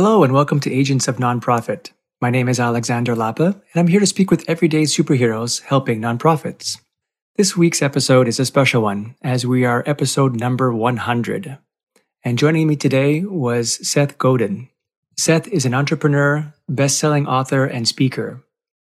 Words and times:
Hello, 0.00 0.22
and 0.22 0.32
welcome 0.32 0.60
to 0.60 0.72
Agents 0.72 1.08
of 1.08 1.16
Nonprofit. 1.16 1.90
My 2.20 2.30
name 2.30 2.48
is 2.48 2.60
Alexander 2.60 3.16
Lapa, 3.16 3.46
and 3.46 3.74
I'm 3.74 3.88
here 3.88 3.98
to 3.98 4.06
speak 4.06 4.30
with 4.30 4.48
everyday 4.48 4.82
superheroes 4.82 5.60
helping 5.60 6.00
nonprofits. 6.00 6.78
This 7.34 7.56
week's 7.56 7.82
episode 7.82 8.28
is 8.28 8.38
a 8.38 8.46
special 8.46 8.80
one, 8.80 9.16
as 9.22 9.44
we 9.44 9.64
are 9.64 9.82
episode 9.86 10.38
number 10.38 10.72
100. 10.72 11.58
And 12.22 12.38
joining 12.38 12.68
me 12.68 12.76
today 12.76 13.24
was 13.24 13.84
Seth 13.88 14.18
Godin. 14.18 14.68
Seth 15.16 15.48
is 15.48 15.66
an 15.66 15.74
entrepreneur, 15.74 16.54
best 16.68 17.00
selling 17.00 17.26
author, 17.26 17.64
and 17.64 17.88
speaker. 17.88 18.40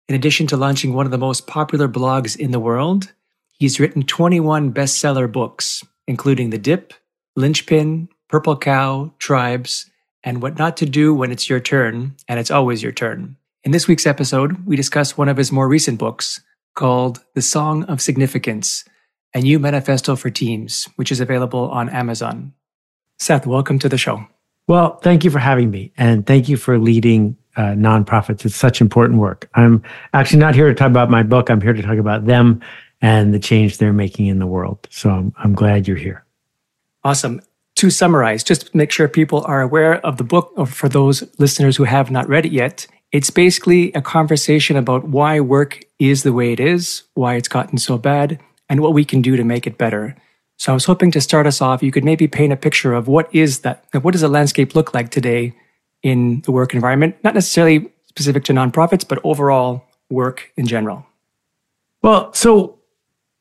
In 0.10 0.16
addition 0.16 0.46
to 0.48 0.58
launching 0.58 0.94
one 0.94 1.06
of 1.06 1.14
the 1.14 1.18
most 1.18 1.48
popular 1.48 1.88
blogs 1.88 2.36
in 2.36 2.52
the 2.52 2.60
world, 2.60 3.14
he's 3.58 3.80
written 3.80 4.04
21 4.04 4.74
bestseller 4.74 5.32
books, 5.32 5.86
including 6.06 6.50
The 6.50 6.58
Dip, 6.58 6.94
Linchpin, 7.38 8.10
Purple 8.28 8.58
Cow, 8.58 9.14
Tribes, 9.20 9.90
and 10.28 10.42
what 10.42 10.58
not 10.58 10.76
to 10.76 10.86
do 10.86 11.16
when 11.16 11.32
it's 11.32 11.50
your 11.50 11.62
turn, 11.62 12.14
and 12.28 12.38
it's 12.38 12.52
always 12.52 12.84
your 12.84 12.92
turn. 12.92 13.38
In 13.64 13.72
this 13.72 13.88
week's 13.88 14.06
episode, 14.06 14.66
we 14.66 14.76
discuss 14.76 15.18
one 15.18 15.30
of 15.30 15.38
his 15.38 15.54
more 15.54 15.70
recent 15.70 15.98
books 15.98 16.42
called 16.76 17.24
The 17.34 17.42
Song 17.42 17.86
of 17.86 18.02
Significance, 18.02 18.84
a 19.34 19.40
new 19.40 19.58
manifesto 19.58 20.18
for 20.18 20.30
teams, 20.30 20.90
which 20.98 21.14
is 21.14 21.22
available 21.22 21.70
on 21.70 21.88
Amazon. 21.88 22.52
Seth, 23.18 23.48
welcome 23.48 23.80
to 23.80 23.88
the 23.88 23.98
show. 23.98 24.28
Well, 24.68 24.98
thank 24.98 25.24
you 25.24 25.32
for 25.32 25.40
having 25.40 25.72
me, 25.72 25.94
and 25.96 26.28
thank 26.28 26.50
you 26.50 26.58
for 26.58 26.78
leading 26.78 27.38
uh, 27.56 27.76
nonprofits. 27.78 28.44
It's 28.44 28.54
such 28.54 28.82
important 28.82 29.22
work. 29.22 29.50
I'm 29.54 29.82
actually 30.12 30.40
not 30.40 30.56
here 30.56 30.68
to 30.68 30.76
talk 30.76 30.90
about 30.90 31.10
my 31.10 31.24
book. 31.24 31.50
I'm 31.50 31.62
here 31.62 31.72
to 31.72 31.82
talk 31.82 32.00
about 32.00 32.26
them 32.26 32.60
and 33.02 33.34
the 33.34 33.40
change 33.40 33.78
they're 33.78 33.94
making 33.94 34.28
in 34.28 34.40
the 34.40 34.48
world. 34.48 34.90
So 34.92 35.10
I'm, 35.10 35.34
I'm 35.38 35.54
glad 35.54 35.88
you're 35.88 35.96
here. 35.96 36.26
Awesome 37.06 37.40
to 37.78 37.90
summarize, 37.90 38.44
just 38.44 38.68
to 38.68 38.78
make 38.78 38.92
sure 38.92 39.08
people 39.08 39.44
are 39.46 39.62
aware 39.62 40.06
of 40.06 40.18
the 40.18 40.24
book, 40.24 40.52
or 40.58 40.66
for 40.66 40.90
those 40.90 41.24
listeners 41.40 41.78
who 41.78 41.86
have 41.86 42.12
not 42.12 42.28
read 42.28 42.46
it 42.46 42.52
yet, 42.52 42.88
it's 43.12 43.30
basically 43.30 43.94
a 43.94 44.02
conversation 44.02 44.76
about 44.76 45.08
why 45.08 45.40
work 45.40 45.80
is 45.98 46.24
the 46.24 46.34
way 46.34 46.52
it 46.52 46.60
is, 46.60 47.04
why 47.14 47.36
it's 47.36 47.48
gotten 47.48 47.78
so 47.78 47.98
bad, 47.98 48.40
and 48.68 48.82
what 48.82 48.94
we 48.94 49.06
can 49.06 49.22
do 49.22 49.38
to 49.38 49.44
make 49.44 49.66
it 49.66 49.78
better. 49.78 50.16
So 50.58 50.72
I 50.72 50.74
was 50.74 50.86
hoping 50.86 51.12
to 51.12 51.22
start 51.22 51.48
us 51.48 51.62
off. 51.62 51.84
You 51.84 51.92
could 51.92 52.04
maybe 52.04 52.28
paint 52.28 52.52
a 52.52 52.58
picture 52.58 52.94
of 52.94 53.08
what 53.08 53.34
is 53.34 53.60
that, 53.60 53.86
what 53.94 54.12
does 54.12 54.22
the 54.22 54.28
landscape 54.28 54.76
look 54.76 54.94
like 54.94 55.10
today 55.10 55.56
in 56.04 56.42
the 56.42 56.52
work 56.52 56.74
environment? 56.74 57.16
Not 57.24 57.36
necessarily 57.36 57.92
specific 58.08 58.44
to 58.46 58.54
nonprofits, 58.54 59.08
but 59.08 59.20
overall 59.24 59.86
work 60.10 60.52
in 60.58 60.66
general. 60.66 61.06
Well, 62.02 62.34
so 62.34 62.77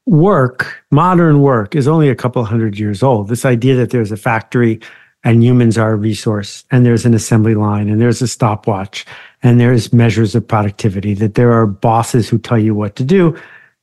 work, 0.07 0.83
modern 0.91 1.43
work, 1.43 1.75
is 1.75 1.89
only 1.89 2.09
a 2.09 2.15
couple 2.15 2.45
hundred 2.45 2.79
years 2.79 3.03
old. 3.03 3.29
This 3.29 3.45
idea 3.45 3.77
that 3.77 3.91
there's 3.91 4.13
a 4.13 4.17
factory 4.17 4.81
and 5.25 5.43
humans 5.43 5.77
are 5.77 5.93
a 5.93 5.97
resource, 5.97 6.65
and 6.71 6.87
there's 6.87 7.05
an 7.05 7.13
assembly 7.13 7.57
line, 7.57 7.89
and 7.89 8.01
there's 8.01 8.23
a 8.23 8.29
stopwatch, 8.29 9.05
and 9.43 9.59
there's 9.59 9.93
measures 9.93 10.37
of 10.37 10.47
productivity, 10.47 11.15
that 11.15 11.35
there 11.35 11.53
are 11.53 11.67
bosses 11.67 12.29
who 12.29 12.39
tell 12.39 12.59
you 12.59 12.77
what 12.77 12.95
to 12.95 13.03
do. 13.03 13.37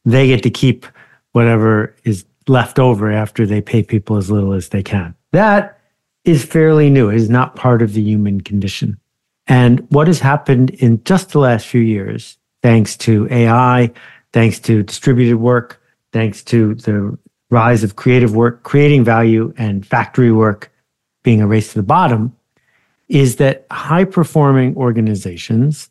They 0.06 0.28
get 0.28 0.42
to 0.44 0.50
keep 0.50 0.86
whatever 1.34 1.94
is 2.06 2.24
left 2.48 2.80
over 2.80 3.12
after 3.12 3.46
they 3.46 3.60
pay 3.60 3.84
people 3.84 4.16
as 4.16 4.32
little 4.32 4.54
as 4.54 4.70
they 4.70 4.82
can. 4.82 5.14
That 5.34 5.80
is 6.24 6.46
fairly 6.46 6.90
new. 6.90 7.10
It 7.10 7.18
is 7.18 7.30
not 7.30 7.58
part 7.58 7.82
of 7.82 7.92
the 7.92 8.02
human 8.02 8.40
condition. 8.40 8.98
And 9.48 9.86
what 9.90 10.08
has 10.08 10.20
happened 10.20 10.70
in 10.70 11.04
just 11.04 11.32
the 11.32 11.40
last 11.40 11.68
few 11.68 11.82
years, 11.82 12.38
thanks 12.62 12.96
to 12.98 13.28
AI, 13.30 13.92
thanks 14.32 14.60
to 14.62 14.84
distributed 14.84 15.38
work, 15.38 15.82
thanks 16.14 16.44
to 16.44 16.76
the 16.76 17.18
rise 17.50 17.84
of 17.84 17.96
creative 17.96 18.36
work, 18.36 18.64
creating 18.64 19.04
value, 19.04 19.54
and 19.58 19.86
factory 19.86 20.32
work 20.32 20.72
being 21.24 21.42
a 21.42 21.48
race 21.48 21.74
to 21.74 21.80
the 21.80 21.84
bottom, 21.84 22.34
is 23.10 23.36
that 23.36 23.66
high 23.72 24.06
performing 24.06 24.76
organizations 24.78 25.90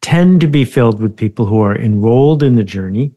tend 0.00 0.40
to 0.40 0.46
be 0.46 0.64
filled 0.64 1.00
with 1.00 1.16
people 1.16 1.46
who 1.46 1.60
are 1.60 1.76
enrolled 1.76 2.42
in 2.42 2.54
the 2.54 2.64
journey, 2.64 3.12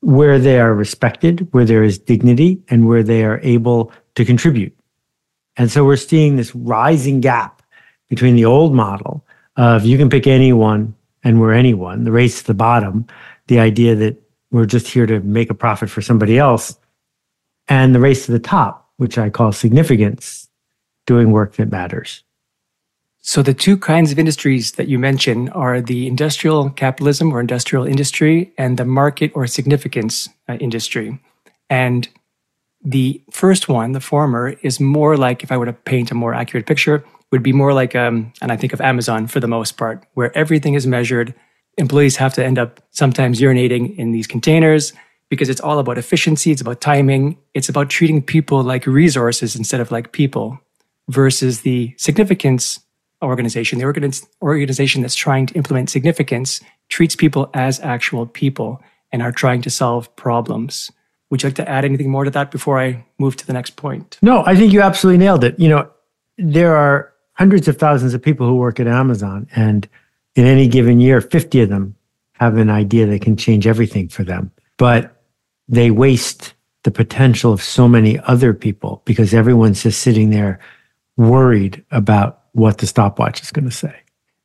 where 0.00 0.38
they 0.38 0.60
are 0.60 0.74
respected, 0.74 1.48
where 1.52 1.64
there 1.64 1.82
is 1.82 1.98
dignity, 1.98 2.60
and 2.68 2.86
where 2.86 3.02
they 3.02 3.24
are 3.24 3.40
able 3.42 3.92
to 4.14 4.24
contribute. 4.24 4.76
And 5.56 5.70
so 5.70 5.84
we're 5.84 5.96
seeing 5.96 6.36
this 6.36 6.54
rising 6.54 7.20
gap 7.20 7.62
between 8.08 8.36
the 8.36 8.44
old 8.44 8.74
model 8.74 9.24
of 9.56 9.84
you 9.84 9.98
can 9.98 10.10
pick 10.10 10.26
anyone 10.26 10.94
and 11.24 11.40
we're 11.40 11.52
anyone, 11.52 12.04
the 12.04 12.12
race 12.12 12.40
to 12.40 12.46
the 12.46 12.54
bottom, 12.54 13.06
the 13.46 13.58
idea 13.58 13.94
that 13.94 14.21
we're 14.52 14.66
just 14.66 14.86
here 14.86 15.06
to 15.06 15.20
make 15.20 15.50
a 15.50 15.54
profit 15.54 15.90
for 15.90 16.02
somebody 16.02 16.38
else. 16.38 16.78
And 17.68 17.94
the 17.94 18.00
race 18.00 18.26
to 18.26 18.32
the 18.32 18.38
top, 18.38 18.90
which 18.98 19.18
I 19.18 19.30
call 19.30 19.50
significance, 19.52 20.48
doing 21.06 21.32
work 21.32 21.56
that 21.56 21.72
matters. 21.72 22.22
So 23.24 23.42
the 23.42 23.54
two 23.54 23.76
kinds 23.76 24.12
of 24.12 24.18
industries 24.18 24.72
that 24.72 24.88
you 24.88 24.98
mentioned 24.98 25.50
are 25.52 25.80
the 25.80 26.06
industrial 26.06 26.70
capitalism 26.70 27.32
or 27.32 27.40
industrial 27.40 27.86
industry 27.86 28.52
and 28.58 28.78
the 28.78 28.84
market 28.84 29.30
or 29.34 29.46
significance 29.46 30.28
uh, 30.48 30.54
industry. 30.54 31.20
And 31.70 32.08
the 32.84 33.22
first 33.30 33.68
one, 33.68 33.92
the 33.92 34.00
former, 34.00 34.50
is 34.62 34.80
more 34.80 35.16
like, 35.16 35.44
if 35.44 35.52
I 35.52 35.56
were 35.56 35.66
to 35.66 35.72
paint 35.72 36.10
a 36.10 36.14
more 36.14 36.34
accurate 36.34 36.66
picture, 36.66 37.04
would 37.30 37.44
be 37.44 37.52
more 37.52 37.72
like, 37.72 37.94
um, 37.94 38.32
and 38.42 38.50
I 38.50 38.56
think 38.56 38.72
of 38.72 38.80
Amazon 38.80 39.28
for 39.28 39.38
the 39.38 39.46
most 39.46 39.76
part, 39.76 40.04
where 40.14 40.36
everything 40.36 40.74
is 40.74 40.86
measured 40.86 41.32
employees 41.78 42.16
have 42.16 42.34
to 42.34 42.44
end 42.44 42.58
up 42.58 42.80
sometimes 42.90 43.40
urinating 43.40 43.96
in 43.96 44.12
these 44.12 44.26
containers 44.26 44.92
because 45.28 45.48
it's 45.48 45.60
all 45.60 45.78
about 45.78 45.96
efficiency, 45.96 46.50
it's 46.50 46.60
about 46.60 46.80
timing, 46.80 47.38
it's 47.54 47.68
about 47.68 47.88
treating 47.88 48.20
people 48.20 48.62
like 48.62 48.86
resources 48.86 49.56
instead 49.56 49.80
of 49.80 49.90
like 49.90 50.12
people 50.12 50.58
versus 51.08 51.62
the 51.62 51.94
significance 51.96 52.80
organization, 53.22 53.78
the 53.78 54.24
organization 54.42 55.00
that's 55.00 55.14
trying 55.14 55.46
to 55.46 55.54
implement 55.54 55.88
significance 55.88 56.60
treats 56.88 57.16
people 57.16 57.48
as 57.54 57.80
actual 57.80 58.26
people 58.26 58.82
and 59.12 59.22
are 59.22 59.32
trying 59.32 59.62
to 59.62 59.70
solve 59.70 60.14
problems. 60.16 60.90
Would 61.30 61.42
you 61.42 61.48
like 61.48 61.56
to 61.56 61.68
add 61.68 61.84
anything 61.84 62.10
more 62.10 62.24
to 62.24 62.30
that 62.30 62.50
before 62.50 62.78
I 62.78 63.04
move 63.18 63.36
to 63.36 63.46
the 63.46 63.52
next 63.52 63.76
point? 63.76 64.18
No, 64.20 64.42
I 64.44 64.54
think 64.54 64.72
you 64.72 64.82
absolutely 64.82 65.24
nailed 65.24 65.44
it. 65.44 65.58
You 65.58 65.68
know, 65.68 65.90
there 66.36 66.76
are 66.76 67.12
hundreds 67.34 67.68
of 67.68 67.78
thousands 67.78 68.12
of 68.12 68.20
people 68.20 68.46
who 68.46 68.56
work 68.56 68.78
at 68.78 68.86
Amazon 68.86 69.48
and 69.54 69.88
in 70.34 70.46
any 70.46 70.68
given 70.68 71.00
year, 71.00 71.20
50 71.20 71.62
of 71.62 71.68
them 71.68 71.94
have 72.34 72.56
an 72.56 72.70
idea 72.70 73.06
that 73.06 73.22
can 73.22 73.36
change 73.36 73.66
everything 73.66 74.08
for 74.08 74.24
them. 74.24 74.50
But 74.78 75.22
they 75.68 75.90
waste 75.90 76.54
the 76.84 76.90
potential 76.90 77.52
of 77.52 77.62
so 77.62 77.86
many 77.86 78.18
other 78.20 78.52
people 78.52 79.02
because 79.04 79.32
everyone's 79.32 79.82
just 79.82 80.00
sitting 80.00 80.30
there 80.30 80.58
worried 81.16 81.84
about 81.90 82.44
what 82.52 82.78
the 82.78 82.86
stopwatch 82.86 83.42
is 83.42 83.52
going 83.52 83.64
to 83.64 83.70
say. 83.70 83.94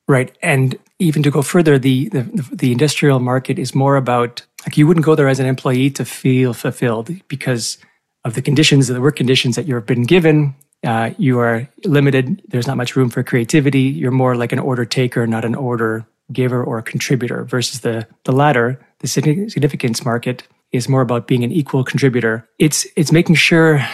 Right. 0.07 0.37
And 0.41 0.77
even 0.99 1.23
to 1.23 1.31
go 1.31 1.41
further, 1.41 1.77
the, 1.77 2.09
the, 2.09 2.49
the 2.51 2.71
industrial 2.71 3.19
market 3.19 3.59
is 3.59 3.75
more 3.75 3.95
about 3.95 4.45
like 4.65 4.77
you 4.77 4.87
wouldn't 4.87 5.05
go 5.05 5.15
there 5.15 5.27
as 5.27 5.39
an 5.39 5.45
employee 5.45 5.89
to 5.91 6.05
feel 6.05 6.53
fulfilled 6.53 7.09
because 7.27 7.77
of 8.23 8.35
the 8.35 8.41
conditions, 8.41 8.87
the 8.87 9.01
work 9.01 9.15
conditions 9.15 9.55
that 9.55 9.67
you've 9.67 9.85
been 9.85 10.03
given, 10.03 10.55
uh, 10.85 11.11
you 11.17 11.39
are 11.39 11.67
limited. 11.85 12.41
There's 12.47 12.67
not 12.67 12.77
much 12.77 12.95
room 12.95 13.09
for 13.09 13.23
creativity. 13.23 13.81
You're 13.81 14.11
more 14.11 14.35
like 14.35 14.51
an 14.51 14.59
order 14.59 14.85
taker, 14.85 15.25
not 15.27 15.45
an 15.45 15.55
order 15.55 16.05
giver 16.31 16.63
or 16.63 16.81
contributor. 16.81 17.43
Versus 17.45 17.81
the 17.81 18.07
the 18.25 18.31
latter, 18.31 18.79
the 18.99 19.07
significance 19.07 20.05
market 20.05 20.43
is 20.71 20.89
more 20.89 21.01
about 21.01 21.27
being 21.27 21.43
an 21.43 21.51
equal 21.51 21.83
contributor. 21.83 22.47
It's 22.59 22.85
it's 22.95 23.11
making 23.11 23.35
sure 23.35 23.85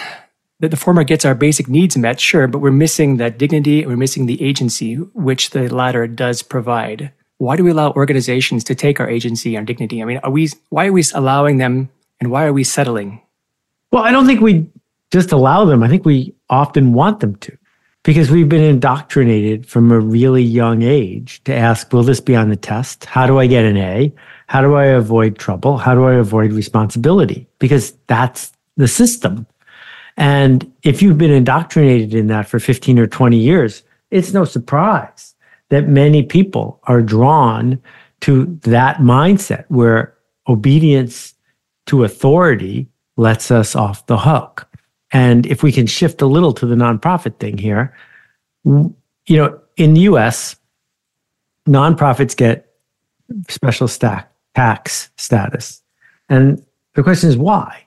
that 0.59 0.71
the 0.71 0.77
former 0.77 1.03
gets 1.03 1.25
our 1.25 1.35
basic 1.35 1.67
needs 1.67 1.97
met, 1.97 2.19
sure, 2.19 2.47
but 2.47 2.59
we're 2.59 2.71
missing 2.71 3.17
that 3.17 3.37
dignity, 3.37 3.85
we're 3.85 3.97
missing 3.97 4.27
the 4.27 4.41
agency, 4.41 4.95
which 4.95 5.49
the 5.49 5.67
latter 5.73 6.07
does 6.07 6.41
provide. 6.41 7.11
Why 7.37 7.57
do 7.57 7.63
we 7.63 7.71
allow 7.71 7.91
organizations 7.91 8.63
to 8.65 8.75
take 8.75 8.99
our 8.99 9.09
agency 9.09 9.55
and 9.55 9.67
dignity? 9.67 10.01
I 10.01 10.05
mean, 10.05 10.19
are 10.23 10.31
we 10.31 10.49
why 10.69 10.87
are 10.87 10.93
we 10.93 11.03
allowing 11.13 11.57
them 11.57 11.89
and 12.19 12.31
why 12.31 12.45
are 12.45 12.53
we 12.53 12.63
settling? 12.63 13.21
Well, 13.91 14.03
I 14.03 14.11
don't 14.11 14.25
think 14.25 14.41
we 14.41 14.67
just 15.11 15.31
allow 15.31 15.65
them. 15.65 15.83
I 15.83 15.89
think 15.89 16.05
we 16.05 16.33
often 16.53 16.93
want 16.93 17.19
them 17.19 17.35
to 17.37 17.57
because 18.03 18.29
we've 18.29 18.49
been 18.49 18.63
indoctrinated 18.63 19.65
from 19.65 19.91
a 19.91 19.99
really 19.99 20.43
young 20.43 20.81
age 20.81 21.41
to 21.45 21.53
ask, 21.53 21.91
will 21.93 22.03
this 22.03 22.19
be 22.19 22.35
on 22.35 22.49
the 22.49 22.55
test? 22.55 23.05
How 23.05 23.25
do 23.25 23.39
I 23.39 23.47
get 23.47 23.65
an 23.65 23.77
A? 23.77 24.13
How 24.47 24.61
do 24.61 24.75
I 24.75 24.85
avoid 24.85 25.37
trouble? 25.37 25.77
How 25.77 25.95
do 25.95 26.05
I 26.05 26.15
avoid 26.15 26.51
responsibility? 26.51 27.47
Because 27.59 27.93
that's 28.07 28.51
the 28.75 28.87
system. 28.87 29.47
And 30.17 30.71
if 30.83 31.01
you've 31.01 31.17
been 31.17 31.31
indoctrinated 31.31 32.13
in 32.13 32.27
that 32.27 32.47
for 32.47 32.59
15 32.59 32.99
or 32.99 33.07
20 33.07 33.37
years, 33.37 33.83
it's 34.11 34.33
no 34.33 34.45
surprise 34.45 35.33
that 35.69 35.87
many 35.87 36.23
people 36.23 36.79
are 36.83 37.01
drawn 37.01 37.81
to 38.21 38.45
that 38.63 38.97
mindset 38.97 39.65
where 39.69 40.13
obedience 40.47 41.33
to 41.87 42.03
authority 42.03 42.87
lets 43.17 43.49
us 43.49 43.75
off 43.75 44.05
the 44.05 44.17
hook. 44.17 44.67
And 45.13 45.45
if 45.45 45.63
we 45.63 45.71
can 45.71 45.85
shift 45.85 46.21
a 46.21 46.25
little 46.25 46.53
to 46.53 46.65
the 46.65 46.75
nonprofit 46.75 47.37
thing 47.37 47.57
here, 47.57 47.95
you 48.65 48.95
know, 49.29 49.59
in 49.77 49.93
the 49.93 50.01
US, 50.01 50.55
nonprofits 51.67 52.35
get 52.35 52.73
special 53.47 53.87
stack 53.87 54.31
tax 54.55 55.09
status. 55.17 55.81
And 56.29 56.63
the 56.95 57.03
question 57.03 57.29
is 57.29 57.37
why? 57.37 57.85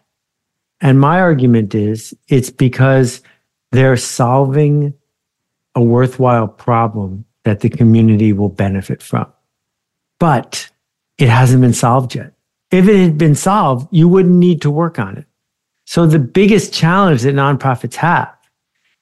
And 0.81 1.01
my 1.01 1.21
argument 1.21 1.75
is 1.75 2.15
it's 2.29 2.51
because 2.51 3.23
they're 3.73 3.97
solving 3.97 4.95
a 5.75 5.83
worthwhile 5.83 6.49
problem 6.49 7.25
that 7.45 7.61
the 7.61 7.69
community 7.69 8.33
will 8.33 8.49
benefit 8.49 9.03
from. 9.03 9.27
But 10.19 10.71
it 11.19 11.29
hasn't 11.29 11.61
been 11.61 11.75
solved 11.75 12.15
yet. 12.15 12.33
If 12.71 12.89
it 12.89 13.01
had 13.01 13.19
been 13.19 13.35
solved, 13.35 13.89
you 13.91 14.09
wouldn't 14.09 14.35
need 14.35 14.63
to 14.63 14.71
work 14.71 14.99
on 14.99 15.17
it. 15.17 15.27
So 15.87 16.07
the 16.07 16.19
biggest 16.19 16.75
challenge 16.75 17.23
that 17.23 17.35
nonprofits 17.35 17.95
have 17.95 18.35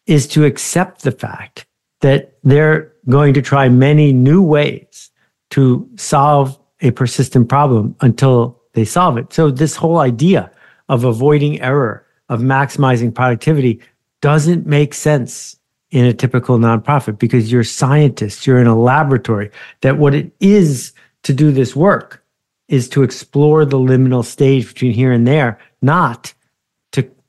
is 0.06 0.28
to 0.28 0.44
accept 0.44 1.02
the 1.02 1.12
fact 1.12 1.66
that 2.02 2.36
they're 2.44 2.92
going 3.08 3.34
to 3.34 3.42
try 3.42 3.68
many 3.68 4.12
new 4.12 4.42
ways 4.42 5.10
to 5.50 5.88
solve 5.96 6.58
a 6.82 6.90
persistent 6.90 7.48
problem 7.48 7.96
until 8.00 8.60
they 8.74 8.84
solve 8.84 9.16
it. 9.16 9.32
So 9.32 9.50
this 9.50 9.76
whole 9.76 9.98
idea 9.98 10.50
of 10.90 11.04
avoiding 11.04 11.60
error, 11.62 12.06
of 12.28 12.40
maximizing 12.40 13.14
productivity 13.14 13.80
doesn't 14.20 14.66
make 14.66 14.92
sense 14.92 15.56
in 15.90 16.04
a 16.04 16.12
typical 16.12 16.58
nonprofit 16.58 17.18
because 17.18 17.50
you're 17.50 17.64
scientists, 17.64 18.46
you're 18.46 18.60
in 18.60 18.66
a 18.66 18.78
laboratory, 18.78 19.50
that 19.80 19.96
what 19.96 20.14
it 20.14 20.32
is 20.40 20.92
to 21.22 21.32
do 21.32 21.50
this 21.50 21.74
work 21.74 22.22
is 22.68 22.88
to 22.90 23.02
explore 23.02 23.64
the 23.64 23.78
liminal 23.78 24.24
stage 24.24 24.68
between 24.68 24.92
here 24.92 25.12
and 25.12 25.26
there, 25.26 25.58
not 25.80 26.34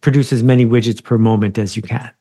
produce 0.06 0.32
as 0.32 0.44
many 0.44 0.68
widgets 0.68 1.04
per 1.04 1.18
moment 1.18 1.58
as 1.58 1.76
you 1.76 1.82
can. 1.82 2.12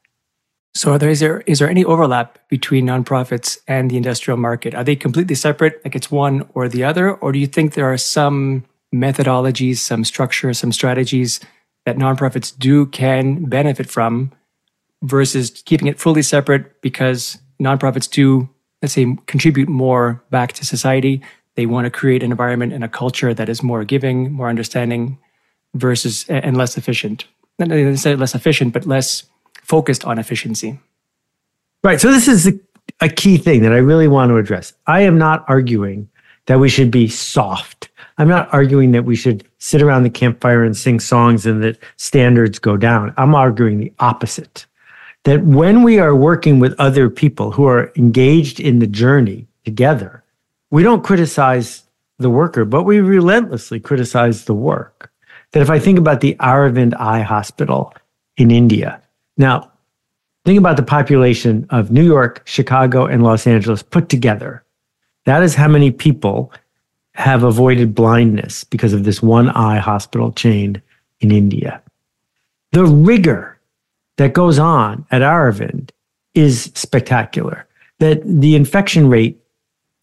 So, 0.75 0.97
there, 0.97 1.11
is 1.11 1.21
there 1.21 1.43
is 1.43 1.59
there 1.59 1.69
any 1.69 1.85
overlap 1.85 2.39
between 2.49 2.87
nonprofits 2.87 3.59
and 3.69 3.91
the 3.91 3.99
industrial 3.99 4.39
market? 4.39 4.75
Are 4.75 4.83
they 4.83 4.97
completely 4.97 5.35
separate, 5.35 5.85
like 5.85 5.95
it's 5.95 6.11
one 6.11 6.49
or 6.55 6.67
the 6.67 6.83
other, 6.83 7.13
or 7.13 7.31
do 7.31 7.39
you 7.39 7.47
think 7.47 7.75
there 7.75 7.93
are 7.93 7.99
some 7.99 8.65
methodologies, 8.93 9.77
some 9.77 10.03
structures, 10.03 10.59
some 10.59 10.73
strategies 10.73 11.41
that 11.85 11.99
nonprofits 11.99 12.59
do 12.59 12.87
can 12.87 13.45
benefit 13.45 13.91
from, 13.91 14.33
versus 15.03 15.63
keeping 15.67 15.87
it 15.87 16.01
fully 16.01 16.23
separate 16.23 16.81
because 16.81 17.37
nonprofits 17.63 18.11
do, 18.11 18.49
let's 18.81 18.95
say, 18.95 19.15
contribute 19.27 19.69
more 19.69 20.25
back 20.31 20.55
to 20.55 20.65
society. 20.65 21.21
They 21.57 21.67
want 21.67 21.85
to 21.85 21.91
create 21.91 22.23
an 22.23 22.33
environment 22.33 22.73
and 22.73 22.83
a 22.83 22.89
culture 22.89 23.35
that 23.35 23.51
is 23.51 23.63
more 23.63 23.85
giving, 23.85 24.33
more 24.33 24.49
understanding, 24.49 25.19
versus 25.75 26.25
and 26.31 26.57
less 26.57 26.79
efficient. 26.79 27.27
Not 27.59 27.69
necessarily 27.69 28.19
less 28.19 28.35
efficient, 28.35 28.73
but 28.73 28.87
less 28.87 29.25
focused 29.63 30.05
on 30.05 30.19
efficiency. 30.19 30.79
Right. 31.83 32.01
So 32.01 32.11
this 32.11 32.29
is 32.29 32.49
a, 32.49 32.53
a 33.01 33.09
key 33.09 33.37
thing 33.37 33.63
that 33.63 33.73
I 33.73 33.79
really 33.79 34.09
want 34.09 34.31
to 34.31 34.37
address. 34.37 34.73
I 34.87 35.03
am 35.03 35.19
not 35.19 35.45
arguing 35.49 36.09
that 36.47 36.59
we 36.59 36.69
should 36.69 36.91
be 36.91 37.09
soft. 37.09 37.89
I'm 38.19 38.29
not 38.29 38.53
arguing 38.53 38.93
that 38.93 39.05
we 39.05 39.17
should 39.17 39.47
sit 39.59 39.83
around 39.83 40.03
the 40.03 40.11
campfire 40.11 40.63
and 40.63 40.77
sing 40.77 41.01
songs 41.01 41.47
and 41.47 41.63
that 41.63 41.79
standards 41.97 42.59
go 42.59 42.77
down. 42.77 43.13
I'm 43.17 43.35
arguing 43.35 43.79
the 43.79 43.93
opposite. 43.99 44.67
That 45.25 45.43
when 45.45 45.83
we 45.83 45.99
are 45.99 46.15
working 46.15 46.59
with 46.59 46.79
other 46.79 47.09
people 47.09 47.51
who 47.51 47.65
are 47.65 47.93
engaged 47.97 48.61
in 48.61 48.79
the 48.79 48.87
journey 48.87 49.47
together, 49.65 50.23
we 50.71 50.83
don't 50.83 51.03
criticize 51.03 51.83
the 52.19 52.31
worker, 52.31 52.65
but 52.65 52.85
we 52.85 53.01
relentlessly 53.01 53.81
criticize 53.81 54.45
the 54.45 54.55
work. 54.55 55.11
That 55.55 55.63
if 55.63 55.71
I 55.71 55.79
think 55.79 55.99
about 55.99 56.21
the 56.21 56.35
Aravind 56.41 56.95
Eye 57.01 57.23
Hospital 57.23 57.95
in 58.37 58.51
India, 58.51 59.01
now, 59.37 59.71
think 60.45 60.59
about 60.59 60.77
the 60.77 60.83
population 60.83 61.67
of 61.71 61.91
New 61.91 62.05
York, 62.05 62.43
Chicago, 62.45 63.07
and 63.07 63.23
Los 63.23 63.47
Angeles 63.47 63.83
put 63.83 64.09
together. 64.09 64.65
That 65.25 65.43
is 65.43 65.55
how 65.55 65.69
many 65.69 65.91
people 65.91 66.53
have 67.15 67.45
avoided 67.45 67.95
blindness 67.95 68.65
because 68.65 68.93
of 68.93 69.05
this 69.05 69.23
one 69.23 69.49
eye 69.51 69.79
hospital 69.79 70.33
chain 70.33 70.83
in 71.21 71.31
India. 71.31 71.81
The 72.73 72.85
rigor 72.85 73.59
that 74.17 74.33
goes 74.33 74.59
on 74.59 75.07
at 75.11 75.23
Aravind 75.23 75.91
is 76.35 76.73
spectacular. 76.75 77.67
That 78.01 78.23
the 78.25 78.57
infection 78.57 79.09
rate 79.09 79.41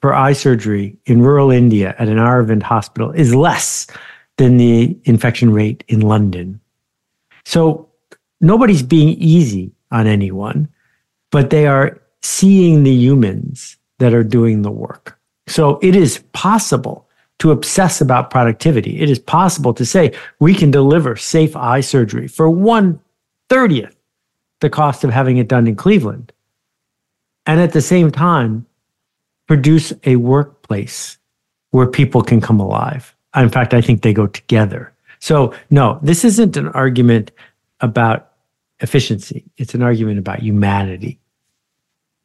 for 0.01 0.13
eye 0.13 0.33
surgery 0.33 0.97
in 1.05 1.21
rural 1.21 1.51
India 1.51 1.93
at 1.99 2.07
an 2.07 2.17
Aravind 2.17 2.63
hospital 2.63 3.11
is 3.11 3.35
less 3.35 3.87
than 4.41 4.57
the 4.57 4.97
infection 5.03 5.53
rate 5.53 5.83
in 5.87 5.99
London. 5.99 6.59
So 7.45 7.87
nobody's 8.39 8.81
being 8.81 9.09
easy 9.19 9.71
on 9.91 10.07
anyone, 10.07 10.67
but 11.29 11.51
they 11.51 11.67
are 11.67 12.01
seeing 12.23 12.81
the 12.81 12.91
humans 12.91 13.77
that 13.99 14.15
are 14.15 14.23
doing 14.23 14.63
the 14.63 14.71
work. 14.71 15.19
So 15.45 15.77
it 15.83 15.95
is 15.95 16.23
possible 16.33 17.07
to 17.37 17.51
obsess 17.51 18.01
about 18.01 18.31
productivity. 18.31 18.99
It 18.99 19.11
is 19.11 19.19
possible 19.19 19.75
to 19.75 19.85
say 19.85 20.11
we 20.39 20.55
can 20.55 20.71
deliver 20.71 21.15
safe 21.15 21.55
eye 21.55 21.81
surgery 21.81 22.27
for 22.27 22.49
one 22.49 22.99
thirtieth 23.47 23.95
the 24.59 24.71
cost 24.71 25.03
of 25.03 25.11
having 25.11 25.37
it 25.37 25.49
done 25.49 25.67
in 25.67 25.75
Cleveland. 25.75 26.33
And 27.45 27.59
at 27.59 27.73
the 27.73 27.81
same 27.81 28.09
time, 28.09 28.65
produce 29.47 29.93
a 30.03 30.15
workplace 30.15 31.19
where 31.69 31.85
people 31.85 32.23
can 32.23 32.41
come 32.41 32.59
alive. 32.59 33.15
In 33.35 33.49
fact, 33.49 33.73
I 33.73 33.81
think 33.81 34.01
they 34.01 34.13
go 34.13 34.27
together. 34.27 34.93
So, 35.19 35.53
no, 35.69 35.99
this 36.01 36.25
isn't 36.25 36.57
an 36.57 36.67
argument 36.69 37.31
about 37.79 38.31
efficiency. 38.79 39.45
It's 39.57 39.73
an 39.73 39.81
argument 39.81 40.19
about 40.19 40.39
humanity. 40.39 41.19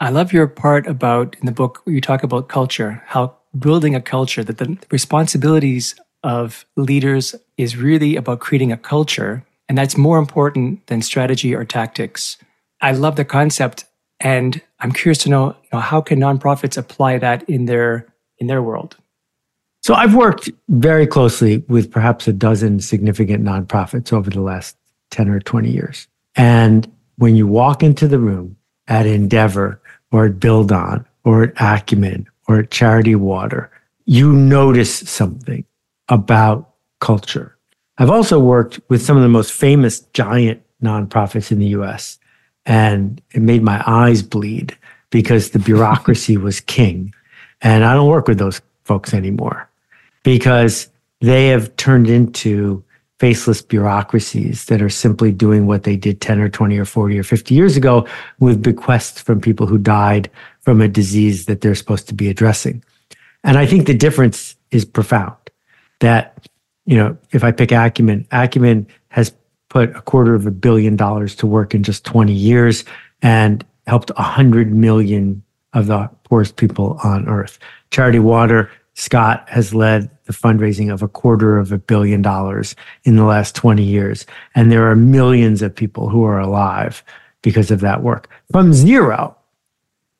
I 0.00 0.10
love 0.10 0.32
your 0.32 0.46
part 0.46 0.86
about 0.86 1.36
in 1.40 1.46
the 1.46 1.52
book 1.52 1.82
you 1.86 2.00
talk 2.00 2.22
about 2.22 2.48
culture, 2.48 3.02
how 3.06 3.36
building 3.58 3.94
a 3.94 4.00
culture, 4.00 4.44
that 4.44 4.58
the 4.58 4.76
responsibilities 4.90 5.94
of 6.22 6.66
leaders 6.76 7.34
is 7.56 7.76
really 7.76 8.16
about 8.16 8.40
creating 8.40 8.72
a 8.72 8.76
culture. 8.76 9.44
And 9.68 9.78
that's 9.78 9.96
more 9.96 10.18
important 10.18 10.86
than 10.86 11.02
strategy 11.02 11.54
or 11.54 11.64
tactics. 11.64 12.36
I 12.80 12.92
love 12.92 13.16
the 13.16 13.24
concept. 13.24 13.84
And 14.20 14.60
I'm 14.80 14.92
curious 14.92 15.18
to 15.18 15.30
know, 15.30 15.48
you 15.62 15.68
know 15.72 15.80
how 15.80 16.00
can 16.00 16.18
nonprofits 16.18 16.76
apply 16.76 17.18
that 17.18 17.48
in 17.48 17.66
their 17.66 18.06
in 18.38 18.46
their 18.46 18.62
world? 18.62 18.96
So 19.86 19.94
I've 19.94 20.16
worked 20.16 20.50
very 20.68 21.06
closely 21.06 21.58
with 21.68 21.92
perhaps 21.92 22.26
a 22.26 22.32
dozen 22.32 22.80
significant 22.80 23.44
nonprofits 23.44 24.12
over 24.12 24.28
the 24.28 24.40
last 24.40 24.76
10 25.12 25.28
or 25.28 25.38
20 25.38 25.70
years. 25.70 26.08
And 26.34 26.92
when 27.18 27.36
you 27.36 27.46
walk 27.46 27.84
into 27.84 28.08
the 28.08 28.18
room 28.18 28.56
at 28.88 29.06
Endeavor 29.06 29.80
or 30.10 30.26
at 30.26 30.40
Build 30.40 30.72
On 30.72 31.06
or 31.22 31.44
at 31.44 31.52
Acumen 31.60 32.26
or 32.48 32.58
at 32.58 32.72
Charity 32.72 33.14
Water, 33.14 33.70
you 34.06 34.32
notice 34.32 35.08
something 35.08 35.64
about 36.08 36.68
culture. 36.98 37.56
I've 37.98 38.10
also 38.10 38.40
worked 38.40 38.80
with 38.88 39.02
some 39.02 39.16
of 39.16 39.22
the 39.22 39.28
most 39.28 39.52
famous 39.52 40.00
giant 40.14 40.60
nonprofits 40.82 41.52
in 41.52 41.60
the 41.60 41.76
US, 41.78 42.18
and 42.64 43.22
it 43.30 43.40
made 43.40 43.62
my 43.62 43.80
eyes 43.86 44.20
bleed 44.20 44.76
because 45.10 45.50
the 45.50 45.60
bureaucracy 45.60 46.36
was 46.36 46.58
king. 46.58 47.14
And 47.62 47.84
I 47.84 47.94
don't 47.94 48.08
work 48.08 48.26
with 48.26 48.38
those 48.38 48.60
folks 48.82 49.14
anymore 49.14 49.70
because 50.26 50.90
they 51.20 51.46
have 51.46 51.74
turned 51.76 52.10
into 52.10 52.82
faceless 53.20 53.62
bureaucracies 53.62 54.64
that 54.64 54.82
are 54.82 54.90
simply 54.90 55.30
doing 55.30 55.68
what 55.68 55.84
they 55.84 55.96
did 55.96 56.20
10 56.20 56.40
or 56.40 56.48
20 56.48 56.76
or 56.76 56.84
40 56.84 57.16
or 57.16 57.22
50 57.22 57.54
years 57.54 57.76
ago 57.76 58.04
with 58.40 58.60
bequests 58.60 59.20
from 59.20 59.40
people 59.40 59.68
who 59.68 59.78
died 59.78 60.28
from 60.62 60.80
a 60.80 60.88
disease 60.88 61.46
that 61.46 61.60
they're 61.60 61.76
supposed 61.76 62.08
to 62.08 62.12
be 62.12 62.28
addressing. 62.28 62.82
And 63.44 63.56
I 63.56 63.66
think 63.66 63.86
the 63.86 63.94
difference 63.94 64.56
is 64.72 64.84
profound 64.84 65.36
that, 66.00 66.48
you 66.86 66.96
know, 66.96 67.16
if 67.30 67.44
I 67.44 67.52
pick 67.52 67.70
Acumen, 67.70 68.26
Acumen 68.32 68.88
has 69.10 69.32
put 69.68 69.94
a 69.94 70.00
quarter 70.00 70.34
of 70.34 70.44
a 70.44 70.50
billion 70.50 70.96
dollars 70.96 71.36
to 71.36 71.46
work 71.46 71.72
in 71.72 71.84
just 71.84 72.04
20 72.04 72.32
years 72.32 72.84
and 73.22 73.64
helped 73.86 74.10
100 74.16 74.74
million 74.74 75.44
of 75.72 75.86
the 75.86 76.10
poorest 76.24 76.56
people 76.56 76.98
on 77.04 77.28
earth. 77.28 77.60
Charity 77.92 78.18
Water 78.18 78.72
Scott 78.96 79.46
has 79.48 79.74
led 79.74 80.10
the 80.26 80.32
fundraising 80.32 80.92
of 80.92 81.02
a 81.02 81.08
quarter 81.08 81.58
of 81.58 81.72
a 81.72 81.78
billion 81.78 82.22
dollars 82.22 82.76
in 83.04 83.16
the 83.16 83.24
last 83.24 83.54
20 83.54 83.82
years. 83.82 84.26
And 84.54 84.70
there 84.70 84.90
are 84.90 84.96
millions 84.96 85.62
of 85.62 85.74
people 85.74 86.08
who 86.08 86.24
are 86.24 86.38
alive 86.38 87.02
because 87.42 87.70
of 87.70 87.80
that 87.80 88.02
work. 88.02 88.28
From 88.52 88.72
zero, 88.72 89.36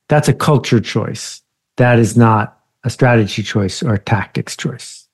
that's 0.08 0.28
a 0.28 0.34
culture 0.34 0.80
choice. 0.80 1.42
That 1.76 1.98
is 1.98 2.16
not 2.16 2.60
a 2.84 2.90
strategy 2.90 3.42
choice 3.42 3.82
or 3.82 3.94
a 3.94 3.98
tactics 3.98 4.56
choice. 4.56 5.08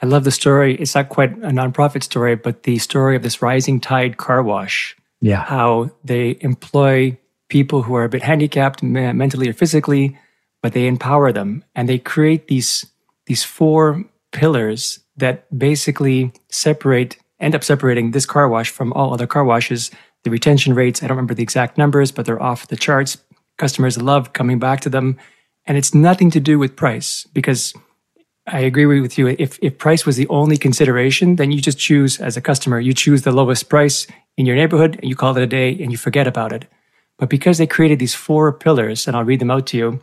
I 0.00 0.06
love 0.06 0.24
the 0.24 0.30
story. 0.30 0.76
It's 0.76 0.94
not 0.94 1.08
quite 1.08 1.32
a 1.32 1.50
nonprofit 1.50 2.04
story, 2.04 2.36
but 2.36 2.62
the 2.62 2.78
story 2.78 3.16
of 3.16 3.22
this 3.22 3.42
rising 3.42 3.80
tide 3.80 4.16
car 4.16 4.42
wash. 4.42 4.96
Yeah. 5.20 5.42
How 5.42 5.90
they 6.04 6.38
employ 6.40 7.18
people 7.48 7.82
who 7.82 7.96
are 7.96 8.04
a 8.04 8.08
bit 8.08 8.22
handicapped 8.22 8.82
mentally 8.82 9.48
or 9.48 9.52
physically 9.52 10.16
but 10.62 10.72
they 10.72 10.86
empower 10.86 11.32
them 11.32 11.64
and 11.74 11.88
they 11.88 11.98
create 11.98 12.48
these 12.48 12.86
these 13.28 13.44
four 13.44 14.04
pillars 14.32 15.00
that 15.16 15.46
basically 15.56 16.32
separate 16.48 17.18
end 17.40 17.54
up 17.54 17.62
separating 17.62 18.10
this 18.10 18.26
car 18.26 18.48
wash 18.48 18.70
from 18.70 18.92
all 18.94 19.12
other 19.12 19.26
car 19.26 19.44
washes. 19.44 19.90
The 20.24 20.30
retention 20.30 20.74
rates 20.74 21.02
i 21.02 21.06
don't 21.06 21.16
remember 21.16 21.34
the 21.34 21.42
exact 21.42 21.78
numbers 21.78 22.10
but 22.10 22.26
they're 22.26 22.42
off 22.42 22.68
the 22.68 22.76
charts. 22.76 23.18
Customers 23.58 24.00
love 24.00 24.32
coming 24.32 24.58
back 24.58 24.80
to 24.80 24.90
them. 24.90 25.16
And 25.66 25.76
it's 25.76 25.94
nothing 25.94 26.30
to 26.32 26.40
do 26.40 26.58
with 26.58 26.74
price 26.74 27.26
because 27.32 27.74
i 28.46 28.60
agree 28.60 29.00
with 29.00 29.18
you. 29.18 29.28
If, 29.28 29.58
if 29.62 29.78
price 29.78 30.04
was 30.04 30.16
the 30.16 30.28
only 30.28 30.56
consideration 30.56 31.36
then 31.36 31.52
you 31.52 31.60
just 31.60 31.78
choose 31.78 32.18
as 32.18 32.36
a 32.36 32.40
customer 32.40 32.80
you 32.80 32.94
choose 32.94 33.22
the 33.22 33.32
lowest 33.32 33.68
price 33.68 34.06
in 34.38 34.46
your 34.46 34.56
neighborhood 34.56 34.94
and 34.96 35.08
you 35.08 35.16
call 35.16 35.36
it 35.36 35.42
a 35.42 35.46
day 35.46 35.70
and 35.82 35.92
you 35.92 35.98
forget 35.98 36.26
about 36.26 36.52
it. 36.52 36.66
But 37.18 37.28
because 37.28 37.58
they 37.58 37.66
created 37.66 37.98
these 37.98 38.14
four 38.14 38.52
pillars, 38.52 39.06
and 39.06 39.16
I'll 39.16 39.24
read 39.24 39.40
them 39.40 39.50
out 39.50 39.66
to 39.68 39.76
you, 39.76 40.00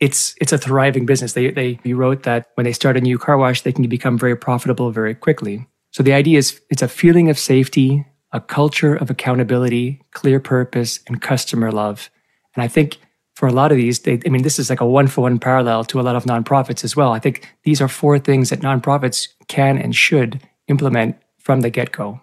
it's 0.00 0.34
it's 0.40 0.52
a 0.52 0.58
thriving 0.58 1.06
business. 1.06 1.32
They 1.32 1.50
they 1.50 1.78
you 1.84 1.96
wrote 1.96 2.22
that 2.24 2.50
when 2.54 2.64
they 2.64 2.72
start 2.72 2.96
a 2.96 3.00
new 3.00 3.18
car 3.18 3.38
wash, 3.38 3.62
they 3.62 3.72
can 3.72 3.86
become 3.88 4.18
very 4.18 4.36
profitable 4.36 4.90
very 4.90 5.14
quickly. 5.14 5.66
So 5.90 6.02
the 6.02 6.12
idea 6.12 6.38
is 6.38 6.60
it's 6.70 6.82
a 6.82 6.88
feeling 6.88 7.30
of 7.30 7.38
safety, 7.38 8.06
a 8.32 8.40
culture 8.40 8.94
of 8.94 9.10
accountability, 9.10 10.02
clear 10.12 10.40
purpose, 10.40 11.00
and 11.06 11.22
customer 11.22 11.72
love. 11.72 12.10
And 12.54 12.62
I 12.62 12.68
think 12.68 12.98
for 13.34 13.46
a 13.46 13.52
lot 13.52 13.70
of 13.70 13.76
these, 13.76 14.00
they, 14.00 14.20
I 14.26 14.30
mean, 14.30 14.42
this 14.42 14.58
is 14.58 14.70
like 14.70 14.80
a 14.80 14.86
one 14.86 15.06
for 15.06 15.22
one 15.22 15.38
parallel 15.38 15.84
to 15.84 16.00
a 16.00 16.02
lot 16.02 16.16
of 16.16 16.24
nonprofits 16.24 16.84
as 16.84 16.96
well. 16.96 17.12
I 17.12 17.18
think 17.18 17.54
these 17.64 17.80
are 17.80 17.88
four 17.88 18.18
things 18.18 18.50
that 18.50 18.60
nonprofits 18.60 19.28
can 19.48 19.78
and 19.78 19.94
should 19.94 20.40
implement 20.68 21.16
from 21.38 21.60
the 21.60 21.70
get 21.70 21.92
go. 21.92 22.20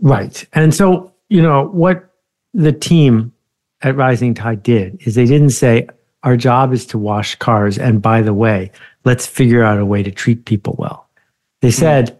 Right. 0.00 0.46
And 0.52 0.74
so, 0.74 1.12
you 1.28 1.40
know, 1.40 1.68
what 1.68 2.12
the 2.54 2.72
team 2.72 3.32
at 3.82 3.96
Rising 3.96 4.34
Tide 4.34 4.62
did 4.62 5.00
is 5.06 5.14
they 5.14 5.26
didn't 5.26 5.50
say, 5.50 5.88
our 6.26 6.36
job 6.36 6.72
is 6.72 6.84
to 6.86 6.98
wash 6.98 7.36
cars. 7.36 7.78
And 7.78 8.02
by 8.02 8.20
the 8.20 8.34
way, 8.34 8.72
let's 9.04 9.26
figure 9.26 9.62
out 9.62 9.78
a 9.78 9.86
way 9.86 10.02
to 10.02 10.10
treat 10.10 10.44
people 10.44 10.74
well. 10.76 11.08
They 11.62 11.68
hmm. 11.68 11.80
said, 11.80 12.18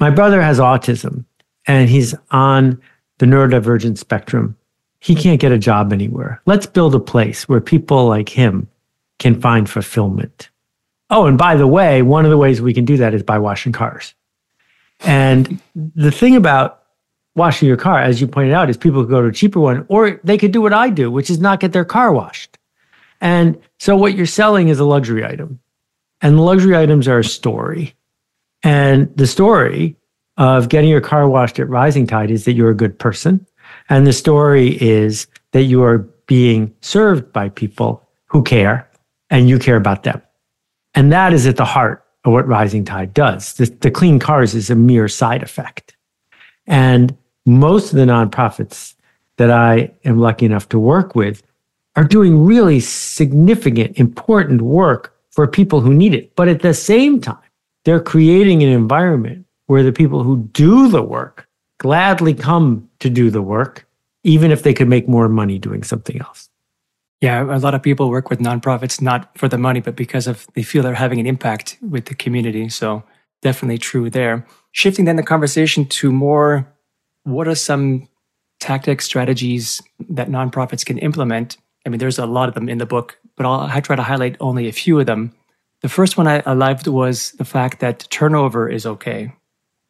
my 0.00 0.10
brother 0.10 0.42
has 0.42 0.58
autism 0.58 1.24
and 1.66 1.88
he's 1.88 2.12
on 2.32 2.82
the 3.18 3.26
neurodivergent 3.26 3.98
spectrum. 3.98 4.56
He 4.98 5.14
can't 5.14 5.40
get 5.40 5.52
a 5.52 5.58
job 5.58 5.92
anywhere. 5.92 6.42
Let's 6.44 6.66
build 6.66 6.94
a 6.94 7.00
place 7.00 7.48
where 7.48 7.60
people 7.60 8.06
like 8.06 8.28
him 8.28 8.68
can 9.20 9.40
find 9.40 9.70
fulfillment. 9.70 10.50
Oh, 11.08 11.26
and 11.26 11.38
by 11.38 11.54
the 11.54 11.68
way, 11.68 12.02
one 12.02 12.24
of 12.24 12.30
the 12.32 12.38
ways 12.38 12.60
we 12.60 12.74
can 12.74 12.84
do 12.84 12.96
that 12.96 13.14
is 13.14 13.22
by 13.22 13.38
washing 13.38 13.72
cars. 13.72 14.12
And 15.00 15.60
the 15.74 16.10
thing 16.10 16.34
about 16.34 16.82
washing 17.36 17.68
your 17.68 17.76
car, 17.76 18.00
as 18.00 18.20
you 18.20 18.26
pointed 18.26 18.54
out, 18.54 18.68
is 18.68 18.76
people 18.76 19.02
could 19.02 19.10
go 19.10 19.22
to 19.22 19.28
a 19.28 19.32
cheaper 19.32 19.60
one, 19.60 19.86
or 19.88 20.20
they 20.24 20.36
could 20.36 20.52
do 20.52 20.60
what 20.60 20.72
I 20.72 20.90
do, 20.90 21.12
which 21.12 21.30
is 21.30 21.38
not 21.38 21.60
get 21.60 21.72
their 21.72 21.84
car 21.84 22.12
washed. 22.12 22.58
And 23.20 23.60
so 23.78 23.96
what 23.96 24.14
you're 24.14 24.26
selling 24.26 24.68
is 24.68 24.78
a 24.78 24.84
luxury 24.84 25.24
item. 25.24 25.60
And 26.20 26.44
luxury 26.44 26.76
items 26.76 27.08
are 27.08 27.18
a 27.18 27.24
story. 27.24 27.94
And 28.62 29.14
the 29.16 29.26
story 29.26 29.96
of 30.36 30.68
getting 30.68 30.90
your 30.90 31.00
car 31.00 31.28
washed 31.28 31.58
at 31.58 31.68
Rising 31.68 32.06
Tide 32.06 32.30
is 32.30 32.44
that 32.44 32.52
you're 32.52 32.70
a 32.70 32.74
good 32.74 32.98
person. 32.98 33.46
And 33.88 34.06
the 34.06 34.12
story 34.12 34.80
is 34.82 35.26
that 35.52 35.62
you 35.62 35.82
are 35.82 35.98
being 36.26 36.74
served 36.80 37.32
by 37.32 37.48
people 37.48 38.06
who 38.26 38.42
care 38.42 38.88
and 39.30 39.48
you 39.48 39.58
care 39.58 39.76
about 39.76 40.02
them. 40.02 40.20
And 40.94 41.12
that 41.12 41.32
is 41.32 41.46
at 41.46 41.56
the 41.56 41.64
heart 41.64 42.04
of 42.24 42.32
what 42.32 42.46
Rising 42.46 42.84
Tide 42.84 43.14
does. 43.14 43.54
The, 43.54 43.66
the 43.66 43.90
clean 43.90 44.18
cars 44.18 44.54
is 44.54 44.70
a 44.70 44.74
mere 44.74 45.08
side 45.08 45.42
effect. 45.42 45.96
And 46.66 47.16
most 47.46 47.92
of 47.92 47.98
the 47.98 48.04
nonprofits 48.04 48.94
that 49.36 49.50
I 49.50 49.90
am 50.04 50.18
lucky 50.18 50.46
enough 50.46 50.68
to 50.70 50.78
work 50.78 51.14
with 51.14 51.42
are 52.00 52.04
doing 52.04 52.46
really 52.46 52.80
significant, 52.80 53.98
important 53.98 54.62
work 54.62 55.14
for 55.32 55.46
people 55.46 55.82
who 55.82 55.92
need 55.92 56.14
it. 56.14 56.34
But 56.34 56.48
at 56.48 56.62
the 56.62 56.72
same 56.72 57.20
time, 57.20 57.36
they're 57.84 58.00
creating 58.00 58.62
an 58.62 58.70
environment 58.70 59.44
where 59.66 59.82
the 59.82 59.92
people 59.92 60.22
who 60.22 60.38
do 60.54 60.88
the 60.88 61.02
work 61.02 61.46
gladly 61.76 62.32
come 62.32 62.88
to 63.00 63.10
do 63.10 63.28
the 63.28 63.42
work, 63.42 63.86
even 64.24 64.50
if 64.50 64.62
they 64.62 64.72
could 64.72 64.88
make 64.88 65.08
more 65.08 65.28
money 65.28 65.58
doing 65.58 65.82
something 65.82 66.18
else. 66.18 66.48
Yeah, 67.20 67.42
a 67.54 67.60
lot 67.60 67.74
of 67.74 67.82
people 67.82 68.08
work 68.08 68.30
with 68.30 68.38
nonprofits 68.38 69.02
not 69.02 69.36
for 69.36 69.46
the 69.46 69.58
money, 69.58 69.80
but 69.80 69.94
because 69.94 70.26
of 70.26 70.46
they 70.54 70.62
feel 70.62 70.82
they're 70.82 70.94
having 70.94 71.20
an 71.20 71.26
impact 71.26 71.76
with 71.82 72.06
the 72.06 72.14
community. 72.14 72.70
So 72.70 73.04
definitely 73.42 73.76
true 73.76 74.08
there. 74.08 74.46
Shifting 74.72 75.04
then 75.04 75.16
the 75.16 75.22
conversation 75.22 75.84
to 75.84 76.10
more 76.10 76.66
what 77.24 77.46
are 77.46 77.54
some 77.54 78.08
tactics, 78.58 79.04
strategies 79.04 79.82
that 80.08 80.28
nonprofits 80.30 80.86
can 80.86 80.96
implement? 80.96 81.58
I 81.86 81.88
mean, 81.88 81.98
there's 81.98 82.18
a 82.18 82.26
lot 82.26 82.48
of 82.48 82.54
them 82.54 82.68
in 82.68 82.78
the 82.78 82.86
book, 82.86 83.18
but 83.36 83.46
I'll 83.46 83.60
I 83.60 83.80
try 83.80 83.96
to 83.96 84.02
highlight 84.02 84.36
only 84.40 84.68
a 84.68 84.72
few 84.72 85.00
of 85.00 85.06
them. 85.06 85.32
The 85.82 85.88
first 85.88 86.16
one 86.16 86.26
I, 86.26 86.42
I 86.44 86.52
loved 86.52 86.86
was 86.86 87.32
the 87.32 87.44
fact 87.44 87.80
that 87.80 88.06
turnover 88.10 88.68
is 88.68 88.84
okay. 88.84 89.32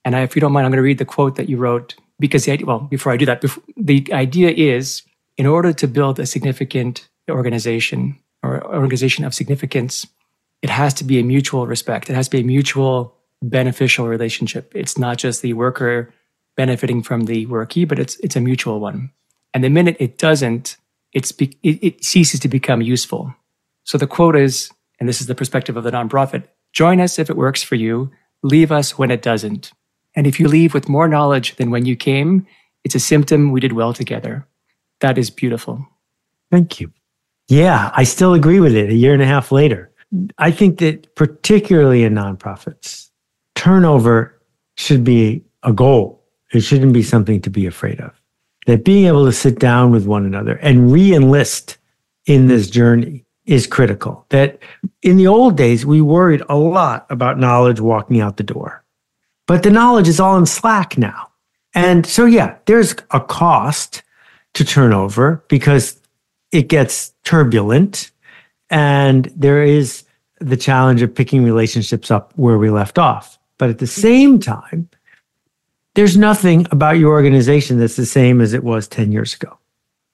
And 0.04 0.14
I, 0.14 0.22
if 0.22 0.34
you 0.34 0.40
don't 0.40 0.52
mind, 0.52 0.64
I'm 0.64 0.70
going 0.70 0.78
to 0.78 0.82
read 0.82 0.98
the 0.98 1.04
quote 1.04 1.36
that 1.36 1.48
you 1.48 1.56
wrote 1.56 1.96
because 2.18 2.44
the 2.44 2.52
idea, 2.52 2.66
well, 2.66 2.80
before 2.80 3.12
I 3.12 3.16
do 3.16 3.26
that, 3.26 3.44
the 3.76 4.06
idea 4.12 4.50
is 4.50 5.02
in 5.36 5.46
order 5.46 5.72
to 5.72 5.88
build 5.88 6.20
a 6.20 6.26
significant 6.26 7.08
organization 7.28 8.18
or 8.42 8.64
organization 8.74 9.24
of 9.24 9.34
significance, 9.34 10.06
it 10.62 10.70
has 10.70 10.94
to 10.94 11.04
be 11.04 11.18
a 11.18 11.24
mutual 11.24 11.66
respect. 11.66 12.10
It 12.10 12.14
has 12.14 12.28
to 12.28 12.36
be 12.36 12.40
a 12.40 12.44
mutual 12.44 13.16
beneficial 13.42 14.06
relationship. 14.06 14.72
It's 14.74 14.98
not 14.98 15.18
just 15.18 15.42
the 15.42 15.54
worker 15.54 16.12
benefiting 16.56 17.02
from 17.02 17.24
the 17.24 17.46
workee, 17.46 17.84
but 17.84 17.98
it's 17.98 18.16
it's 18.20 18.36
a 18.36 18.40
mutual 18.40 18.80
one. 18.80 19.10
And 19.54 19.64
the 19.64 19.70
minute 19.70 19.96
it 19.98 20.18
doesn't, 20.18 20.76
it's 21.12 21.32
be, 21.32 21.56
it, 21.62 21.78
it 21.82 22.04
ceases 22.04 22.40
to 22.40 22.48
become 22.48 22.80
useful. 22.82 23.34
So 23.84 23.98
the 23.98 24.06
quote 24.06 24.36
is, 24.36 24.70
and 24.98 25.08
this 25.08 25.20
is 25.20 25.26
the 25.26 25.34
perspective 25.34 25.76
of 25.76 25.84
the 25.84 25.90
nonprofit: 25.90 26.44
"Join 26.72 27.00
us 27.00 27.18
if 27.18 27.30
it 27.30 27.36
works 27.36 27.62
for 27.62 27.74
you. 27.74 28.10
Leave 28.42 28.72
us 28.72 28.98
when 28.98 29.10
it 29.10 29.22
doesn't. 29.22 29.72
And 30.16 30.26
if 30.26 30.40
you 30.40 30.48
leave 30.48 30.74
with 30.74 30.88
more 30.88 31.08
knowledge 31.08 31.56
than 31.56 31.70
when 31.70 31.86
you 31.86 31.96
came, 31.96 32.46
it's 32.84 32.94
a 32.94 33.00
symptom 33.00 33.52
we 33.52 33.60
did 33.60 33.72
well 33.72 33.92
together. 33.92 34.46
That 35.00 35.18
is 35.18 35.30
beautiful." 35.30 35.86
Thank 36.50 36.80
you. 36.80 36.92
Yeah, 37.48 37.90
I 37.94 38.04
still 38.04 38.34
agree 38.34 38.60
with 38.60 38.74
it 38.74 38.90
a 38.90 38.94
year 38.94 39.12
and 39.12 39.22
a 39.22 39.26
half 39.26 39.52
later. 39.52 39.90
I 40.38 40.50
think 40.50 40.78
that 40.78 41.14
particularly 41.14 42.02
in 42.02 42.14
nonprofits, 42.14 43.10
turnover 43.54 44.40
should 44.76 45.04
be 45.04 45.44
a 45.62 45.72
goal. 45.72 46.24
It 46.52 46.60
shouldn't 46.60 46.92
be 46.92 47.02
something 47.02 47.40
to 47.42 47.50
be 47.50 47.66
afraid 47.66 48.00
of. 48.00 48.19
That 48.70 48.84
being 48.84 49.06
able 49.06 49.24
to 49.24 49.32
sit 49.32 49.58
down 49.58 49.90
with 49.90 50.06
one 50.06 50.24
another 50.24 50.54
and 50.62 50.92
re 50.92 51.12
enlist 51.12 51.76
in 52.26 52.46
this 52.46 52.70
journey 52.70 53.24
is 53.44 53.66
critical. 53.66 54.26
That 54.28 54.60
in 55.02 55.16
the 55.16 55.26
old 55.26 55.56
days, 55.56 55.84
we 55.84 56.00
worried 56.00 56.44
a 56.48 56.54
lot 56.54 57.04
about 57.10 57.36
knowledge 57.36 57.80
walking 57.80 58.20
out 58.20 58.36
the 58.36 58.44
door, 58.44 58.84
but 59.48 59.64
the 59.64 59.72
knowledge 59.72 60.06
is 60.06 60.20
all 60.20 60.38
in 60.38 60.46
Slack 60.46 60.96
now. 60.96 61.30
And 61.74 62.06
so, 62.06 62.26
yeah, 62.26 62.58
there's 62.66 62.94
a 63.10 63.18
cost 63.18 64.04
to 64.54 64.64
turnover 64.64 65.44
because 65.48 66.00
it 66.52 66.68
gets 66.68 67.12
turbulent 67.24 68.12
and 68.70 69.32
there 69.34 69.64
is 69.64 70.04
the 70.38 70.56
challenge 70.56 71.02
of 71.02 71.12
picking 71.12 71.42
relationships 71.42 72.12
up 72.12 72.32
where 72.36 72.56
we 72.56 72.70
left 72.70 73.00
off. 73.00 73.36
But 73.58 73.70
at 73.70 73.78
the 73.78 73.88
same 73.88 74.38
time, 74.38 74.88
there's 75.94 76.16
nothing 76.16 76.66
about 76.70 76.98
your 76.98 77.10
organization 77.10 77.78
that's 77.78 77.96
the 77.96 78.06
same 78.06 78.40
as 78.40 78.52
it 78.52 78.64
was 78.64 78.86
10 78.88 79.12
years 79.12 79.34
ago. 79.34 79.58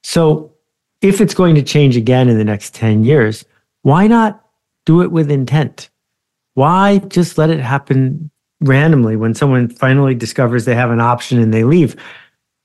So 0.03 0.53
if 1.01 1.21
it's 1.21 1.33
going 1.33 1.55
to 1.55 1.63
change 1.63 1.95
again 1.95 2.29
in 2.29 2.37
the 2.37 2.43
next 2.43 2.73
10 2.73 3.03
years, 3.03 3.45
why 3.83 4.07
not 4.07 4.43
do 4.85 5.01
it 5.01 5.11
with 5.11 5.29
intent? 5.29 5.89
Why 6.55 6.99
just 6.99 7.37
let 7.37 7.49
it 7.49 7.59
happen 7.59 8.31
randomly 8.61 9.15
when 9.15 9.35
someone 9.35 9.69
finally 9.69 10.15
discovers 10.15 10.65
they 10.65 10.75
have 10.75 10.89
an 10.89 11.01
option 11.01 11.39
and 11.39 11.53
they 11.53 11.63
leave? 11.63 11.95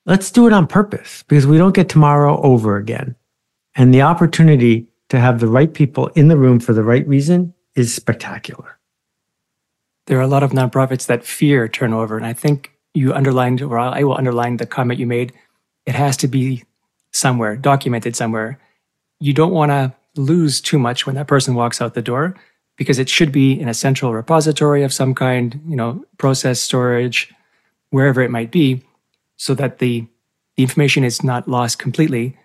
Let's 0.07 0.31
do 0.31 0.47
it 0.47 0.53
on 0.53 0.67
purpose 0.67 1.23
because 1.25 1.47
we 1.47 1.59
don't 1.59 1.75
get 1.75 1.89
tomorrow 1.89 2.41
over 2.43 2.77
again. 2.77 3.15
And 3.75 3.93
the 3.93 4.03
opportunity 4.03 4.89
to 5.11 5.21
have 5.21 5.41
the 5.41 5.47
right 5.47 5.73
people 5.73 6.09
in 6.09 6.29
the 6.29 6.37
room 6.37 6.59
for 6.59 6.73
the 6.73 6.83
right 6.83 7.07
reason 7.07 7.55
is 7.75 7.95
spectacular. 7.95 8.79
There 10.07 10.19
are 10.19 10.23
a 10.23 10.27
lot 10.27 10.43
of 10.43 10.51
nonprofits 10.51 11.07
that 11.07 11.25
fear 11.25 11.69
turnover. 11.69 12.17
And 12.17 12.27
I 12.27 12.33
think 12.33 12.72
you 12.95 13.13
underlined, 13.13 13.63
or 13.63 13.79
I 13.79 14.03
will 14.05 14.17
underline 14.17 14.57
the 14.57 14.67
comment 14.67 15.01
you 15.01 15.07
made. 15.07 15.33
It 15.87 15.95
has 15.95 16.17
to 16.19 16.29
be 16.29 16.65
somewhere, 17.13 17.57
documented 17.57 18.17
somewhere. 18.17 18.59
You 19.21 19.33
don't 19.33 19.53
want 19.53 19.71
to 19.71 19.93
lose 20.17 20.61
too 20.61 20.79
much 20.79 21.07
when 21.07 21.15
that 21.17 21.27
person 21.27 21.55
walks 21.55 21.81
out 21.81 21.95
the 21.95 22.03
door 22.03 22.35
because 22.77 22.99
it 22.99 23.09
should 23.09 23.33
be 23.33 23.59
in 23.59 23.69
a 23.69 23.75
central 23.75 24.13
repository 24.13 24.83
of 24.83 24.93
some 24.93 25.15
kind, 25.15 25.61
you 25.67 25.77
know, 25.77 26.05
process 26.19 26.61
storage, 26.61 27.33
wherever 27.91 28.21
it 28.23 28.31
might 28.31 28.51
be, 28.51 28.83
so 29.37 29.55
that 29.55 29.79
the, 29.79 30.07
the 30.57 30.63
information 30.63 31.05
is 31.05 31.23
not 31.23 31.49
lost 31.49 31.79
completely 31.79 32.37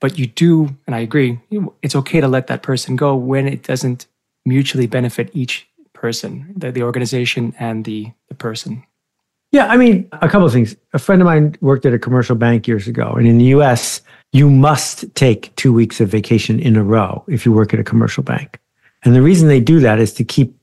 but 0.00 0.18
you 0.18 0.26
do, 0.26 0.76
and 0.86 0.94
I 0.94 1.00
agree, 1.00 1.40
it's 1.82 1.96
okay 1.96 2.20
to 2.20 2.28
let 2.28 2.46
that 2.46 2.62
person 2.62 2.96
go 2.96 3.16
when 3.16 3.48
it 3.48 3.62
doesn't 3.64 4.06
mutually 4.44 4.86
benefit 4.86 5.30
each 5.32 5.68
person, 5.92 6.52
the, 6.56 6.70
the 6.70 6.82
organization 6.82 7.54
and 7.58 7.84
the, 7.84 8.12
the 8.28 8.34
person. 8.34 8.84
Yeah, 9.50 9.66
I 9.66 9.76
mean, 9.78 10.08
a 10.12 10.28
couple 10.28 10.46
of 10.46 10.52
things. 10.52 10.76
A 10.92 10.98
friend 10.98 11.22
of 11.22 11.26
mine 11.26 11.56
worked 11.60 11.86
at 11.86 11.94
a 11.94 11.98
commercial 11.98 12.36
bank 12.36 12.68
years 12.68 12.86
ago, 12.86 13.12
and 13.12 13.26
in 13.26 13.38
the 13.38 13.46
US, 13.46 14.02
you 14.32 14.50
must 14.50 15.12
take 15.14 15.54
two 15.56 15.72
weeks 15.72 16.00
of 16.00 16.08
vacation 16.10 16.60
in 16.60 16.76
a 16.76 16.84
row 16.84 17.24
if 17.28 17.46
you 17.46 17.52
work 17.52 17.72
at 17.72 17.80
a 17.80 17.84
commercial 17.84 18.22
bank. 18.22 18.58
And 19.04 19.14
the 19.14 19.22
reason 19.22 19.48
they 19.48 19.60
do 19.60 19.80
that 19.80 20.00
is 20.00 20.12
to 20.14 20.24
keep 20.24 20.54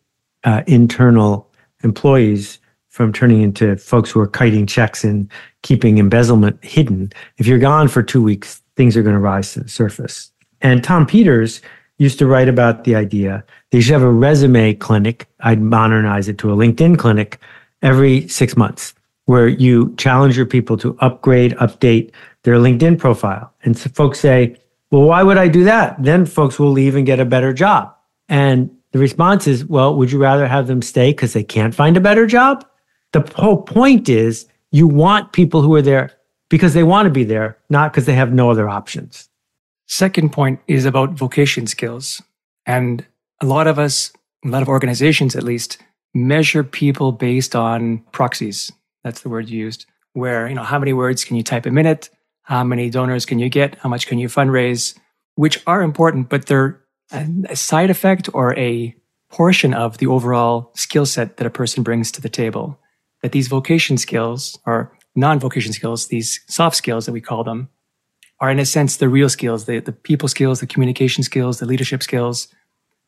uh, 0.43 0.61
internal 0.67 1.49
employees 1.83 2.59
from 2.89 3.11
turning 3.11 3.41
into 3.41 3.75
folks 3.77 4.11
who 4.11 4.19
are 4.19 4.27
kiting 4.27 4.67
checks 4.67 5.03
and 5.03 5.29
keeping 5.63 5.97
embezzlement 5.97 6.63
hidden. 6.63 7.11
If 7.37 7.47
you're 7.47 7.59
gone 7.59 7.87
for 7.87 8.03
two 8.03 8.21
weeks, 8.21 8.61
things 8.75 8.95
are 8.95 9.03
going 9.03 9.15
to 9.15 9.19
rise 9.19 9.53
to 9.53 9.61
the 9.61 9.69
surface. 9.69 10.31
And 10.61 10.83
Tom 10.83 11.05
Peters 11.05 11.61
used 11.97 12.19
to 12.19 12.27
write 12.27 12.47
about 12.47 12.83
the 12.83 12.95
idea 12.95 13.43
they 13.71 13.81
should 13.81 13.93
have 13.93 14.03
a 14.03 14.11
resume 14.11 14.73
clinic. 14.75 15.27
I'd 15.41 15.61
modernize 15.61 16.29
it 16.29 16.37
to 16.39 16.51
a 16.51 16.55
LinkedIn 16.55 16.97
clinic 16.97 17.39
every 17.81 18.27
six 18.27 18.55
months 18.57 18.93
where 19.25 19.47
you 19.47 19.93
challenge 19.97 20.37
your 20.37 20.45
people 20.45 20.77
to 20.77 20.97
upgrade, 20.99 21.53
update 21.53 22.11
their 22.43 22.55
LinkedIn 22.55 22.97
profile. 22.99 23.51
And 23.63 23.77
so 23.77 23.89
folks 23.89 24.19
say, 24.19 24.55
well, 24.91 25.03
why 25.03 25.23
would 25.23 25.37
I 25.37 25.47
do 25.47 25.63
that? 25.63 26.01
Then 26.01 26.25
folks 26.25 26.59
will 26.59 26.71
leave 26.71 26.95
and 26.95 27.05
get 27.05 27.19
a 27.19 27.25
better 27.25 27.53
job. 27.53 27.93
And 28.29 28.69
the 28.91 28.99
response 28.99 29.47
is, 29.47 29.65
well, 29.65 29.95
would 29.95 30.11
you 30.11 30.19
rather 30.19 30.47
have 30.47 30.67
them 30.67 30.81
stay 30.81 31.11
because 31.11 31.33
they 31.33 31.43
can't 31.43 31.75
find 31.75 31.97
a 31.97 32.01
better 32.01 32.25
job? 32.27 32.65
The 33.13 33.29
whole 33.35 33.61
point 33.61 34.09
is 34.09 34.47
you 34.71 34.87
want 34.87 35.33
people 35.33 35.61
who 35.61 35.73
are 35.75 35.81
there 35.81 36.11
because 36.49 36.73
they 36.73 36.83
want 36.83 37.07
to 37.07 37.11
be 37.11 37.23
there, 37.23 37.57
not 37.69 37.91
because 37.91 38.05
they 38.05 38.13
have 38.13 38.31
no 38.31 38.51
other 38.51 38.69
options. 38.69 39.27
Second 39.87 40.31
point 40.31 40.59
is 40.67 40.85
about 40.85 41.11
vocation 41.11 41.67
skills. 41.67 42.21
And 42.65 43.05
a 43.41 43.45
lot 43.45 43.67
of 43.67 43.77
us, 43.79 44.11
a 44.43 44.49
lot 44.49 44.61
of 44.61 44.69
organizations 44.69 45.35
at 45.35 45.43
least, 45.43 45.77
measure 46.15 46.63
people 46.63 47.11
based 47.11 47.55
on 47.55 47.99
proxies. 48.11 48.71
That's 49.03 49.21
the 49.21 49.29
word 49.29 49.49
used, 49.49 49.85
where, 50.13 50.47
you 50.47 50.55
know, 50.55 50.63
how 50.63 50.79
many 50.79 50.93
words 50.93 51.23
can 51.23 51.35
you 51.35 51.43
type 51.43 51.67
a 51.67 51.71
minute? 51.71 52.09
How 52.41 52.63
many 52.63 52.89
donors 52.89 53.25
can 53.25 53.37
you 53.37 53.49
get? 53.49 53.75
How 53.75 53.89
much 53.89 54.07
can 54.07 54.17
you 54.17 54.27
fundraise? 54.27 54.97
Which 55.35 55.61
are 55.67 55.83
important, 55.83 56.29
but 56.29 56.47
they're 56.47 56.81
a 57.11 57.55
side 57.55 57.89
effect 57.89 58.29
or 58.33 58.57
a 58.57 58.95
portion 59.29 59.73
of 59.73 59.97
the 59.97 60.07
overall 60.07 60.71
skill 60.75 61.05
set 61.05 61.37
that 61.37 61.45
a 61.45 61.51
person 61.51 61.83
brings 61.83 62.11
to 62.13 62.21
the 62.21 62.29
table. 62.29 62.79
That 63.21 63.31
these 63.31 63.47
vocation 63.47 63.97
skills 63.97 64.57
or 64.65 64.97
non 65.15 65.39
vocation 65.39 65.73
skills, 65.73 66.07
these 66.07 66.39
soft 66.47 66.75
skills 66.75 67.05
that 67.05 67.11
we 67.11 67.21
call 67.21 67.43
them, 67.43 67.69
are 68.39 68.49
in 68.49 68.59
a 68.59 68.65
sense 68.65 68.97
the 68.97 69.09
real 69.09 69.29
skills, 69.29 69.65
the, 69.65 69.79
the 69.79 69.91
people 69.91 70.27
skills, 70.27 70.59
the 70.59 70.67
communication 70.67 71.23
skills, 71.23 71.59
the 71.59 71.65
leadership 71.65 72.03
skills. 72.03 72.47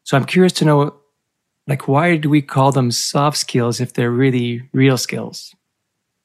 So 0.03 0.17
I'm 0.17 0.25
curious 0.25 0.53
to 0.53 0.65
know, 0.65 0.95
like, 1.67 1.87
why 1.87 2.15
do 2.15 2.29
we 2.29 2.41
call 2.41 2.71
them 2.71 2.91
soft 2.91 3.37
skills 3.37 3.79
if 3.81 3.93
they're 3.93 4.11
really 4.11 4.67
real 4.71 4.97
skills? 4.97 5.53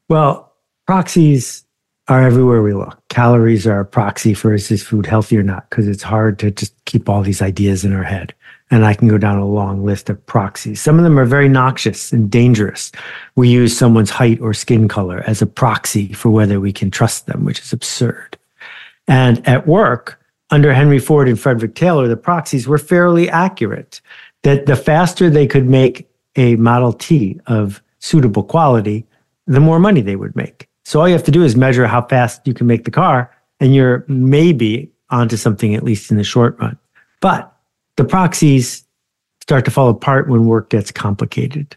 Well, 0.09 0.53
proxies 0.87 1.65
are 2.09 2.23
everywhere 2.23 2.63
we 2.63 2.75
look. 2.75 3.01
Calories 3.09 3.67
are 3.67 3.81
a 3.81 3.85
proxy 3.85 4.35
for 4.35 4.55
is 4.55 4.69
this 4.69 4.83
food 4.83 5.07
healthy 5.07 5.37
or 5.37 5.43
not? 5.43 5.69
Because 5.71 5.89
it's 5.89 6.03
hard 6.03 6.39
to 6.41 6.51
just 6.51 6.75
keep 6.85 7.09
all 7.09 7.23
these 7.23 7.43
ideas 7.43 7.85
in 7.85 7.93
our 7.93 8.03
head. 8.03 8.35
And 8.71 8.85
I 8.87 8.95
can 8.95 9.09
go 9.09 9.19
down 9.19 9.39
a 9.39 9.47
long 9.47 9.85
list 9.85 10.09
of 10.09 10.25
proxies. 10.27 10.81
Some 10.81 10.97
of 10.97 11.05
them 11.05 11.19
are 11.19 11.27
very 11.27 11.49
noxious 11.49 12.13
and 12.13 12.31
dangerous. 12.31 12.91
We 13.37 13.49
use 13.49 13.77
someone's 13.77 14.11
height 14.11 14.41
or 14.41 14.55
skin 14.55 14.89
color 14.89 15.23
as 15.27 15.43
a 15.43 15.47
proxy 15.47 16.13
for 16.13 16.31
whether 16.31 16.59
we 16.59 16.73
can 16.73 16.91
trust 16.91 17.27
them, 17.27 17.45
which 17.45 17.61
is 17.61 17.73
absurd. 17.73 18.39
And 19.07 19.47
at 19.47 19.67
work, 19.67 20.19
under 20.51 20.73
Henry 20.73 20.99
Ford 20.99 21.29
and 21.29 21.39
Frederick 21.39 21.75
Taylor, 21.75 22.09
the 22.09 22.17
proxies 22.17 22.67
were 22.67 22.79
fairly 22.79 23.29
accurate. 23.29 24.01
That 24.43 24.67
the 24.67 24.77
faster 24.77 25.31
they 25.31 25.47
could 25.47 25.69
make 25.69 26.09
a 26.37 26.57
Model 26.57 26.93
T 26.93 27.41
of 27.47 27.83
suitable 28.01 28.43
quality, 28.43 29.07
the 29.47 29.61
more 29.61 29.79
money 29.79 30.01
they 30.01 30.17
would 30.17 30.35
make. 30.35 30.69
So 30.85 31.01
all 31.01 31.09
you 31.09 31.15
have 31.15 31.25
to 31.25 31.31
do 31.31 31.45
is 31.45 31.55
measure 31.55 31.87
how 31.87 32.03
fast 32.03 32.47
you 32.47 32.55
can 32.55 32.67
make 32.67 32.85
the 32.85 32.91
car, 32.91 33.31
and 33.61 33.75
you're 33.75 34.05
maybe 34.09 34.91
onto 35.11 35.37
something 35.37 35.75
at 35.75 35.85
least 35.85 36.11
in 36.11 36.17
the 36.17 36.25
short 36.25 36.59
run. 36.59 36.77
But 37.21 37.55
the 37.97 38.05
proxies 38.05 38.85
start 39.41 39.65
to 39.67 39.71
fall 39.71 39.89
apart 39.89 40.29
when 40.29 40.47
work 40.47 40.71
gets 40.71 40.91
complicated. 40.91 41.77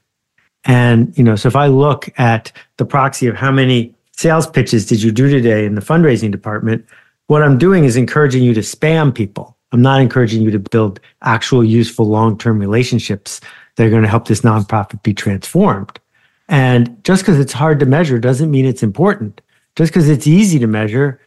And, 0.64 1.16
you 1.18 1.24
know, 1.24 1.36
so 1.36 1.48
if 1.48 1.56
I 1.56 1.68
look 1.68 2.10
at 2.18 2.52
the 2.78 2.86
proxy 2.86 3.28
of 3.28 3.36
how 3.36 3.52
many 3.52 3.94
sales 4.14 4.48
pitches 4.48 4.86
did 4.86 5.04
you 5.04 5.12
do 5.12 5.30
today 5.30 5.66
in 5.66 5.76
the 5.76 5.82
fundraising 5.82 6.32
department, 6.32 6.86
what 7.28 7.44
I'm 7.44 7.58
doing 7.58 7.84
is 7.84 7.98
encouraging 7.98 8.44
you 8.44 8.54
to 8.54 8.62
spam 8.62 9.14
people. 9.14 9.58
I'm 9.76 9.82
not 9.82 10.00
encouraging 10.00 10.42
you 10.42 10.52
to 10.52 10.60
build 10.60 11.02
actual 11.22 11.62
useful 11.62 12.06
long-term 12.08 12.60
relationships 12.60 13.42
that 13.76 13.86
are 13.86 13.90
going 13.90 14.04
to 14.04 14.08
help 14.08 14.26
this 14.26 14.40
nonprofit 14.40 15.04
be 15.04 15.14
transformed. 15.14 16.00
And 16.48 17.04
just 17.04 17.24
because 17.24 17.38
it's 17.42 17.52
hard 17.52 17.82
to 17.82 17.86
measure 17.86 18.18
doesn't 18.18 18.50
mean 18.50 18.66
it's 18.66 18.84
important. 18.84 19.42
Just 19.76 19.92
because 19.92 20.08
it's 20.08 20.28
easy 20.28 20.60
to 20.60 20.68
measure 20.68 21.20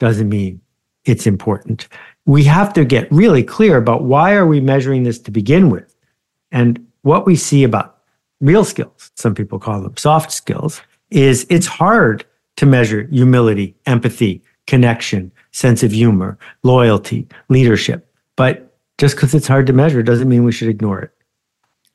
doesn't 0.00 0.28
mean 0.28 0.60
it's 1.06 1.26
important. 1.26 1.88
We 2.26 2.44
have 2.44 2.74
to 2.74 2.84
get 2.84 3.10
really 3.10 3.42
clear 3.42 3.78
about 3.78 4.02
why 4.02 4.34
are 4.34 4.46
we 4.46 4.60
measuring 4.60 5.04
this 5.04 5.18
to 5.20 5.30
begin 5.30 5.70
with? 5.70 5.96
And 6.52 6.86
what 7.02 7.24
we 7.24 7.36
see 7.36 7.64
about 7.64 8.00
real 8.42 8.66
skills, 8.66 9.12
some 9.14 9.34
people 9.34 9.58
call 9.58 9.80
them 9.80 9.96
soft 9.96 10.30
skills, 10.30 10.82
is 11.08 11.46
it's 11.48 11.66
hard 11.66 12.26
to 12.56 12.66
measure 12.66 13.04
humility, 13.04 13.74
empathy, 13.86 14.42
connection, 14.66 15.32
sense 15.54 15.84
of 15.84 15.92
humor, 15.92 16.36
loyalty, 16.64 17.28
leadership. 17.48 18.12
But 18.36 18.76
just 18.98 19.14
because 19.14 19.34
it's 19.34 19.46
hard 19.46 19.68
to 19.68 19.72
measure 19.72 20.02
doesn't 20.02 20.28
mean 20.28 20.42
we 20.42 20.52
should 20.52 20.68
ignore 20.68 21.00
it. 21.00 21.12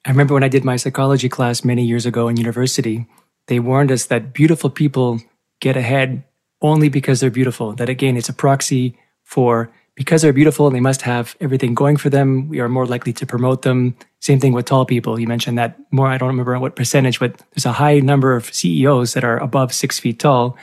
I 0.06 0.12
remember 0.12 0.34
when 0.34 0.45
I 0.45 0.48
did 0.48 0.63
my 0.63 0.78
psychology 0.78 1.28
class 1.28 1.65
many 1.65 1.84
years 1.84 2.06
ago 2.06 2.30
in 2.30 2.38
university, 2.38 3.06
they 3.48 3.60
warned 3.60 3.91
us 3.91 4.06
that 4.06 4.34
beautiful 4.34 4.69
people 4.69 5.19
get 5.60 5.76
ahead 5.76 6.24
only 6.62 6.88
because 6.88 7.19
they're 7.19 7.30
beautiful. 7.30 7.74
That 7.74 7.89
again, 7.89 8.15
it's 8.15 8.30
a 8.30 8.34
proxy 8.34 8.98
for 9.24 9.69
because 9.93 10.22
they're 10.22 10.32
beautiful, 10.32 10.65
and 10.65 10.74
they 10.74 10.80
must 10.80 11.02
have 11.02 11.36
everything 11.41 11.76
going 11.76 11.98
for 11.98 12.10
them. 12.10 12.48
We 12.48 12.62
are 12.62 12.69
more 12.69 12.86
likely 12.86 13.12
to 13.12 13.26
promote 13.26 13.63
them. 13.63 13.98
Same 14.22 14.39
thing 14.39 14.54
with 14.54 14.65
tall 14.65 14.86
people. 14.86 15.19
You 15.19 15.28
mentioned 15.28 15.58
that 15.58 15.78
more, 15.91 16.08
I 16.08 16.17
don't 16.17 16.30
remember 16.30 16.58
what 16.58 16.78
percentage, 16.78 17.19
but 17.19 17.36
there's 17.52 17.65
a 17.65 17.74
high 17.74 18.00
number 18.00 18.34
of 18.34 18.54
CEOs 18.54 19.13
that 19.13 19.26
are 19.26 19.38
above 19.38 19.74
six 19.74 20.00
feet 20.00 20.17
tall 20.17 20.56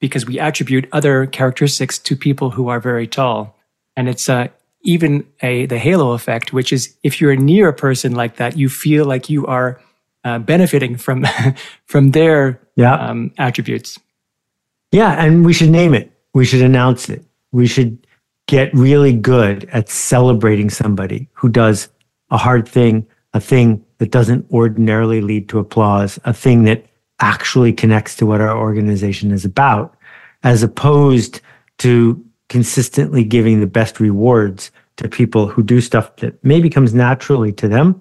because 0.00 0.26
we 0.26 0.38
attribute 0.38 0.88
other 0.92 1.26
characteristics 1.26 1.98
to 1.98 2.16
people 2.16 2.50
who 2.50 2.68
are 2.68 2.80
very 2.80 3.06
tall. 3.06 3.56
And 3.96 4.08
it's 4.08 4.28
uh, 4.28 4.48
even 4.82 5.26
a 5.42 5.66
the 5.66 5.78
halo 5.78 6.12
effect, 6.12 6.52
which 6.52 6.72
is 6.72 6.94
if 7.02 7.20
you're 7.20 7.36
near 7.36 7.68
a 7.68 7.72
person 7.72 8.14
like 8.14 8.36
that, 8.36 8.56
you 8.56 8.68
feel 8.68 9.04
like 9.04 9.28
you 9.28 9.46
are 9.46 9.80
uh, 10.24 10.38
benefiting 10.38 10.96
from 10.96 11.26
from 11.86 12.12
their 12.12 12.60
yeah. 12.76 12.94
um, 12.94 13.32
attributes. 13.38 13.98
Yeah, 14.92 15.24
and 15.24 15.44
we 15.44 15.52
should 15.52 15.70
name 15.70 15.94
it. 15.94 16.10
We 16.34 16.44
should 16.44 16.62
announce 16.62 17.08
it. 17.08 17.24
We 17.52 17.66
should 17.66 18.06
get 18.46 18.72
really 18.74 19.12
good 19.12 19.68
at 19.72 19.88
celebrating 19.88 20.70
somebody 20.70 21.28
who 21.32 21.48
does 21.48 21.88
a 22.30 22.36
hard 22.36 22.68
thing, 22.68 23.06
a 23.32 23.40
thing 23.40 23.84
that 23.98 24.10
doesn't 24.10 24.50
ordinarily 24.50 25.20
lead 25.20 25.48
to 25.50 25.58
applause, 25.58 26.18
a 26.24 26.32
thing 26.32 26.64
that 26.64 26.84
actually 27.20 27.72
connects 27.72 28.16
to 28.16 28.26
what 28.26 28.40
our 28.40 28.56
organization 28.56 29.30
is 29.30 29.44
about, 29.44 29.96
as 30.42 30.62
opposed 30.62 31.40
to 31.78 32.22
consistently 32.48 33.24
giving 33.24 33.60
the 33.60 33.66
best 33.66 34.00
rewards 34.00 34.70
to 34.96 35.08
people 35.08 35.46
who 35.46 35.62
do 35.62 35.80
stuff 35.80 36.16
that 36.16 36.42
maybe 36.44 36.68
comes 36.68 36.92
naturally 36.92 37.52
to 37.52 37.68
them, 37.68 38.00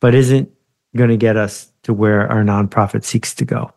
but 0.00 0.14
isn't 0.14 0.50
going 0.96 1.10
to 1.10 1.16
get 1.16 1.36
us 1.36 1.70
to 1.82 1.92
where 1.92 2.26
our 2.28 2.42
nonprofit 2.42 3.04
seeks 3.04 3.34
to 3.34 3.44
go. 3.44 3.72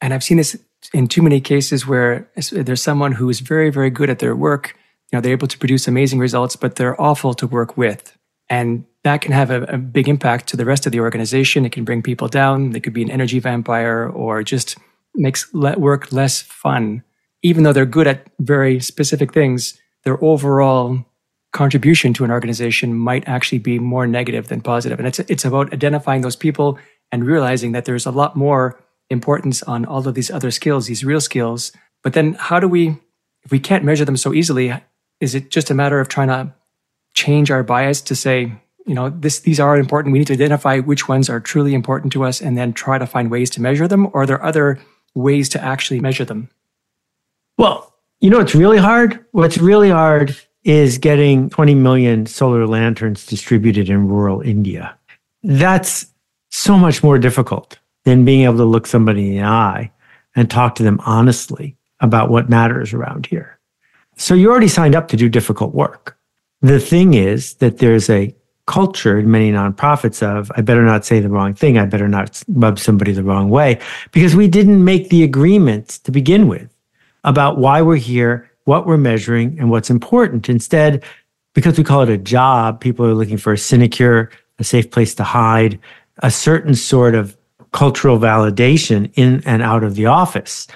And 0.00 0.14
I've 0.14 0.22
seen 0.22 0.36
this 0.36 0.56
in 0.92 1.08
too 1.08 1.22
many 1.22 1.40
cases 1.40 1.86
where 1.86 2.28
there's 2.52 2.82
someone 2.82 3.12
who 3.12 3.28
is 3.30 3.40
very, 3.40 3.70
very 3.70 3.90
good 3.90 4.10
at 4.10 4.18
their 4.18 4.36
work. 4.36 4.76
You 5.10 5.16
know, 5.16 5.20
they're 5.20 5.32
able 5.32 5.48
to 5.48 5.58
produce 5.58 5.88
amazing 5.88 6.18
results, 6.18 6.56
but 6.56 6.76
they're 6.76 7.00
awful 7.00 7.34
to 7.34 7.46
work 7.46 7.76
with. 7.76 8.13
And 8.48 8.84
that 9.04 9.20
can 9.20 9.32
have 9.32 9.50
a, 9.50 9.62
a, 9.64 9.78
big 9.78 10.08
impact 10.08 10.48
to 10.48 10.56
the 10.56 10.64
rest 10.64 10.86
of 10.86 10.92
the 10.92 11.00
organization. 11.00 11.64
It 11.64 11.72
can 11.72 11.84
bring 11.84 12.02
people 12.02 12.28
down. 12.28 12.70
They 12.70 12.80
could 12.80 12.92
be 12.92 13.02
an 13.02 13.10
energy 13.10 13.38
vampire 13.38 14.06
or 14.08 14.42
just 14.42 14.76
makes 15.14 15.52
work 15.52 16.12
less 16.12 16.42
fun 16.42 17.02
even 17.44 17.62
though 17.62 17.74
they're 17.74 17.86
good 17.86 18.08
at 18.08 18.26
very 18.40 18.80
specific 18.80 19.32
things, 19.32 19.78
their 20.02 20.22
overall 20.24 21.04
contribution 21.52 22.12
to 22.14 22.24
an 22.24 22.30
organization 22.30 22.94
might 22.94 23.28
actually 23.28 23.58
be 23.58 23.78
more 23.78 24.06
negative 24.06 24.48
than 24.48 24.60
positive. 24.60 24.98
And 24.98 25.06
it's, 25.06 25.20
it's 25.20 25.44
about 25.44 25.72
identifying 25.72 26.22
those 26.22 26.34
people 26.34 26.78
and 27.12 27.24
realizing 27.24 27.72
that 27.72 27.84
there's 27.84 28.06
a 28.06 28.10
lot 28.10 28.34
more 28.34 28.82
importance 29.10 29.62
on 29.62 29.84
all 29.84 30.08
of 30.08 30.14
these 30.14 30.30
other 30.30 30.50
skills, 30.50 30.86
these 30.86 31.04
real 31.04 31.20
skills. 31.20 31.70
But 32.02 32.14
then 32.14 32.32
how 32.32 32.58
do 32.58 32.66
we, 32.66 32.96
if 33.44 33.52
we 33.52 33.60
can't 33.60 33.84
measure 33.84 34.06
them 34.06 34.16
so 34.16 34.32
easily, 34.32 34.74
is 35.20 35.34
it 35.34 35.50
just 35.50 35.70
a 35.70 35.74
matter 35.74 36.00
of 36.00 36.08
trying 36.08 36.28
to 36.28 36.52
change 37.14 37.50
our 37.50 37.62
bias 37.62 38.00
to 38.02 38.14
say, 38.14 38.52
you 38.86 38.94
know, 38.94 39.08
this, 39.08 39.40
these 39.40 39.58
are 39.58 39.78
important. 39.78 40.12
We 40.12 40.18
need 40.18 40.26
to 40.26 40.34
identify 40.34 40.80
which 40.80 41.08
ones 41.08 41.30
are 41.30 41.40
truly 41.40 41.74
important 41.74 42.12
to 42.12 42.24
us 42.24 42.40
and 42.42 42.58
then 42.58 42.72
try 42.72 42.98
to 42.98 43.06
find 43.06 43.30
ways 43.30 43.48
to 43.50 43.62
measure 43.62 43.88
them? 43.88 44.06
Or 44.06 44.22
are 44.22 44.26
there 44.26 44.44
other 44.44 44.78
ways 45.14 45.48
to 45.50 45.62
actually 45.62 46.00
measure 46.00 46.24
them? 46.24 46.50
Well, 47.56 47.94
you 48.20 48.30
know 48.30 48.38
what's 48.38 48.54
really 48.54 48.78
hard? 48.78 49.24
What's 49.32 49.58
really 49.58 49.90
hard 49.90 50.36
is 50.64 50.98
getting 50.98 51.50
20 51.50 51.74
million 51.74 52.26
solar 52.26 52.66
lanterns 52.66 53.26
distributed 53.26 53.88
in 53.88 54.08
rural 54.08 54.40
India. 54.40 54.96
That's 55.42 56.06
so 56.50 56.78
much 56.78 57.02
more 57.02 57.18
difficult 57.18 57.78
than 58.04 58.24
being 58.24 58.42
able 58.42 58.56
to 58.56 58.64
look 58.64 58.86
somebody 58.86 59.28
in 59.28 59.36
the 59.36 59.42
eye 59.42 59.90
and 60.34 60.50
talk 60.50 60.74
to 60.76 60.82
them 60.82 61.00
honestly 61.04 61.76
about 62.00 62.30
what 62.30 62.48
matters 62.48 62.92
around 62.92 63.26
here. 63.26 63.58
So 64.16 64.34
you 64.34 64.50
already 64.50 64.68
signed 64.68 64.94
up 64.94 65.08
to 65.08 65.16
do 65.16 65.28
difficult 65.28 65.74
work. 65.74 66.16
The 66.64 66.80
thing 66.80 67.12
is 67.12 67.56
that 67.56 67.76
there's 67.76 68.08
a 68.08 68.34
culture 68.66 69.18
in 69.18 69.30
many 69.30 69.52
nonprofits 69.52 70.22
of 70.22 70.50
I 70.56 70.62
better 70.62 70.82
not 70.82 71.04
say 71.04 71.20
the 71.20 71.28
wrong 71.28 71.52
thing, 71.52 71.76
I 71.76 71.84
better 71.84 72.08
not 72.08 72.42
rub 72.48 72.78
somebody 72.78 73.12
the 73.12 73.22
wrong 73.22 73.50
way 73.50 73.78
because 74.12 74.34
we 74.34 74.48
didn't 74.48 74.82
make 74.82 75.10
the 75.10 75.24
agreements 75.24 75.98
to 75.98 76.10
begin 76.10 76.48
with 76.48 76.74
about 77.22 77.58
why 77.58 77.82
we're 77.82 77.96
here, 77.96 78.50
what 78.64 78.86
we're 78.86 78.96
measuring, 78.96 79.58
and 79.58 79.70
what's 79.70 79.90
important. 79.90 80.48
Instead, 80.48 81.04
because 81.52 81.76
we 81.76 81.84
call 81.84 82.00
it 82.00 82.08
a 82.08 82.16
job, 82.16 82.80
people 82.80 83.04
are 83.04 83.14
looking 83.14 83.36
for 83.36 83.52
a 83.52 83.58
sinecure, 83.58 84.30
a 84.58 84.64
safe 84.64 84.90
place 84.90 85.14
to 85.16 85.22
hide, 85.22 85.78
a 86.22 86.30
certain 86.30 86.74
sort 86.74 87.14
of 87.14 87.36
cultural 87.72 88.18
validation 88.18 89.12
in 89.16 89.42
and 89.44 89.60
out 89.60 89.84
of 89.84 89.96
the 89.96 90.06
office. 90.06 90.66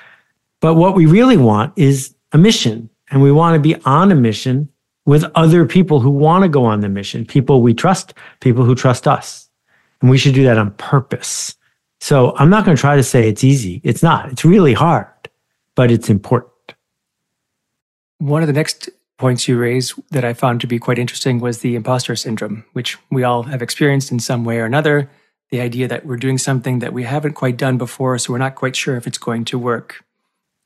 But 0.60 0.74
what 0.74 0.94
we 0.94 1.06
really 1.06 1.38
want 1.38 1.72
is 1.76 2.14
a 2.32 2.36
mission. 2.36 2.90
And 3.10 3.22
we 3.22 3.32
want 3.32 3.54
to 3.54 3.58
be 3.58 3.74
on 3.86 4.12
a 4.12 4.14
mission 4.14 4.68
with 5.08 5.24
other 5.34 5.64
people 5.64 6.00
who 6.00 6.10
want 6.10 6.42
to 6.42 6.50
go 6.50 6.66
on 6.66 6.80
the 6.80 6.88
mission, 6.90 7.24
people 7.24 7.62
we 7.62 7.72
trust, 7.72 8.12
people 8.40 8.62
who 8.62 8.74
trust 8.74 9.08
us. 9.08 9.48
And 10.02 10.10
we 10.10 10.18
should 10.18 10.34
do 10.34 10.44
that 10.44 10.58
on 10.58 10.72
purpose. 10.72 11.56
So 11.98 12.36
I'm 12.36 12.50
not 12.50 12.66
going 12.66 12.76
to 12.76 12.80
try 12.80 12.94
to 12.94 13.02
say 13.02 13.26
it's 13.26 13.42
easy. 13.42 13.80
It's 13.82 14.02
not. 14.02 14.30
It's 14.30 14.44
really 14.44 14.74
hard, 14.74 15.06
but 15.76 15.90
it's 15.90 16.10
important. 16.10 16.52
One 18.18 18.42
of 18.42 18.48
the 18.48 18.52
next 18.52 18.90
points 19.16 19.48
you 19.48 19.58
raised 19.58 19.94
that 20.10 20.26
I 20.26 20.34
found 20.34 20.60
to 20.60 20.66
be 20.66 20.78
quite 20.78 20.98
interesting 20.98 21.40
was 21.40 21.60
the 21.60 21.74
imposter 21.74 22.14
syndrome, 22.14 22.66
which 22.74 22.98
we 23.10 23.24
all 23.24 23.44
have 23.44 23.62
experienced 23.62 24.12
in 24.12 24.20
some 24.20 24.44
way 24.44 24.58
or 24.58 24.66
another. 24.66 25.08
The 25.48 25.62
idea 25.62 25.88
that 25.88 26.04
we're 26.04 26.18
doing 26.18 26.36
something 26.36 26.80
that 26.80 26.92
we 26.92 27.04
haven't 27.04 27.32
quite 27.32 27.56
done 27.56 27.78
before, 27.78 28.18
so 28.18 28.34
we're 28.34 28.40
not 28.40 28.56
quite 28.56 28.76
sure 28.76 28.96
if 28.96 29.06
it's 29.06 29.16
going 29.16 29.46
to 29.46 29.58
work. 29.58 30.04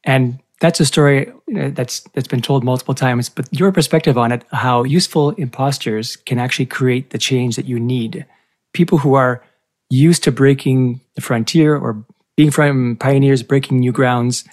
And 0.02 0.40
that's 0.62 0.78
a 0.78 0.86
story 0.86 1.30
that's 1.48 2.00
that's 2.14 2.28
been 2.28 2.40
told 2.40 2.62
multiple 2.62 2.94
times 2.94 3.28
but 3.28 3.48
your 3.50 3.72
perspective 3.72 4.16
on 4.16 4.30
it 4.30 4.44
how 4.52 4.84
useful 4.84 5.30
imposters 5.30 6.14
can 6.14 6.38
actually 6.38 6.66
create 6.66 7.10
the 7.10 7.18
change 7.18 7.56
that 7.56 7.66
you 7.66 7.80
need. 7.80 8.24
People 8.72 8.98
who 8.98 9.14
are 9.14 9.42
used 9.90 10.22
to 10.22 10.30
breaking 10.30 11.00
the 11.16 11.20
frontier 11.20 11.76
or 11.76 12.04
being 12.36 12.52
from 12.52 12.96
pioneers 12.96 13.42
breaking 13.42 13.80
new 13.80 13.90
grounds 13.90 14.44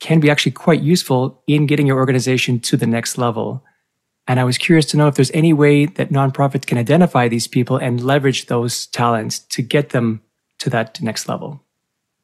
can 0.00 0.18
be 0.18 0.28
actually 0.28 0.52
quite 0.52 0.82
useful 0.82 1.40
in 1.46 1.66
getting 1.66 1.86
your 1.86 1.98
organization 1.98 2.58
to 2.58 2.76
the 2.76 2.86
next 2.86 3.16
level. 3.16 3.62
And 4.26 4.40
i 4.40 4.44
was 4.44 4.58
curious 4.58 4.86
to 4.86 4.96
know 4.96 5.06
if 5.06 5.14
there's 5.14 5.30
any 5.30 5.52
way 5.52 5.86
that 5.86 6.10
nonprofits 6.10 6.66
can 6.66 6.78
identify 6.78 7.28
these 7.28 7.46
people 7.46 7.76
and 7.76 8.02
leverage 8.02 8.46
those 8.46 8.86
talents 8.88 9.38
to 9.38 9.62
get 9.62 9.90
them 9.90 10.20
to 10.58 10.68
that 10.70 11.00
next 11.00 11.28
level. 11.28 11.62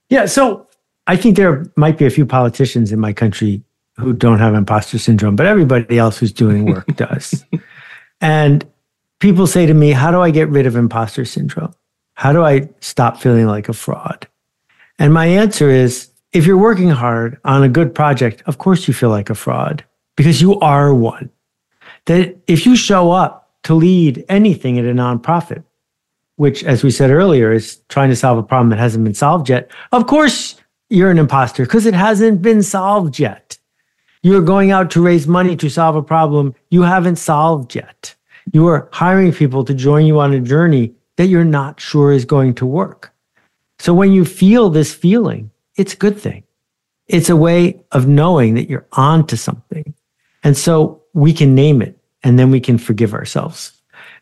Yeah 0.08 0.26
so 0.26 0.66
I 1.06 1.16
think 1.16 1.36
there 1.36 1.66
might 1.76 1.98
be 1.98 2.06
a 2.06 2.10
few 2.10 2.26
politicians 2.26 2.92
in 2.92 3.00
my 3.00 3.12
country 3.12 3.62
who 3.96 4.12
don't 4.12 4.38
have 4.38 4.54
imposter 4.54 4.98
syndrome, 4.98 5.36
but 5.36 5.46
everybody 5.46 5.98
else 5.98 6.18
who's 6.18 6.32
doing 6.32 6.66
work 6.66 6.86
does. 6.96 7.44
And 8.20 8.66
people 9.18 9.46
say 9.46 9.66
to 9.66 9.74
me, 9.74 9.92
How 9.92 10.10
do 10.10 10.20
I 10.20 10.30
get 10.30 10.48
rid 10.48 10.66
of 10.66 10.76
imposter 10.76 11.24
syndrome? 11.24 11.74
How 12.14 12.32
do 12.32 12.44
I 12.44 12.68
stop 12.80 13.20
feeling 13.20 13.46
like 13.46 13.68
a 13.68 13.72
fraud? 13.72 14.26
And 14.98 15.14
my 15.14 15.26
answer 15.26 15.70
is 15.70 16.10
if 16.32 16.46
you're 16.46 16.58
working 16.58 16.90
hard 16.90 17.38
on 17.44 17.62
a 17.62 17.68
good 17.68 17.94
project, 17.94 18.42
of 18.46 18.58
course 18.58 18.86
you 18.86 18.94
feel 18.94 19.08
like 19.08 19.30
a 19.30 19.34
fraud 19.34 19.84
because 20.16 20.40
you 20.40 20.58
are 20.60 20.94
one. 20.94 21.30
That 22.06 22.36
if 22.46 22.66
you 22.66 22.76
show 22.76 23.10
up 23.10 23.50
to 23.64 23.74
lead 23.74 24.24
anything 24.28 24.78
at 24.78 24.84
a 24.84 24.92
nonprofit, 24.92 25.64
which, 26.36 26.64
as 26.64 26.82
we 26.82 26.90
said 26.90 27.10
earlier, 27.10 27.52
is 27.52 27.76
trying 27.88 28.08
to 28.08 28.16
solve 28.16 28.38
a 28.38 28.42
problem 28.42 28.70
that 28.70 28.78
hasn't 28.78 29.04
been 29.04 29.14
solved 29.14 29.48
yet, 29.48 29.70
of 29.92 30.06
course 30.06 30.56
you're 30.90 31.10
an 31.10 31.18
imposter 31.18 31.64
because 31.64 31.86
it 31.86 31.94
hasn't 31.94 32.42
been 32.42 32.62
solved 32.62 33.18
yet. 33.18 33.56
You're 34.22 34.42
going 34.42 34.70
out 34.70 34.90
to 34.90 35.02
raise 35.02 35.26
money 35.26 35.56
to 35.56 35.70
solve 35.70 35.96
a 35.96 36.02
problem 36.02 36.54
you 36.68 36.82
haven't 36.82 37.16
solved 37.16 37.74
yet. 37.74 38.14
You 38.52 38.66
are 38.66 38.88
hiring 38.92 39.32
people 39.32 39.64
to 39.64 39.72
join 39.72 40.04
you 40.04 40.20
on 40.20 40.34
a 40.34 40.40
journey 40.40 40.92
that 41.16 41.28
you're 41.28 41.44
not 41.44 41.80
sure 41.80 42.12
is 42.12 42.24
going 42.24 42.54
to 42.56 42.66
work. 42.66 43.14
So 43.78 43.94
when 43.94 44.12
you 44.12 44.24
feel 44.24 44.68
this 44.68 44.94
feeling, 44.94 45.50
it's 45.76 45.94
a 45.94 45.96
good 45.96 46.18
thing. 46.18 46.42
It's 47.06 47.30
a 47.30 47.36
way 47.36 47.80
of 47.92 48.06
knowing 48.06 48.54
that 48.54 48.68
you're 48.68 48.86
on 48.92 49.26
to 49.28 49.36
something. 49.36 49.94
And 50.42 50.56
so 50.56 51.02
we 51.14 51.32
can 51.32 51.54
name 51.54 51.80
it 51.80 51.98
and 52.22 52.38
then 52.38 52.50
we 52.50 52.60
can 52.60 52.78
forgive 52.78 53.14
ourselves. 53.14 53.72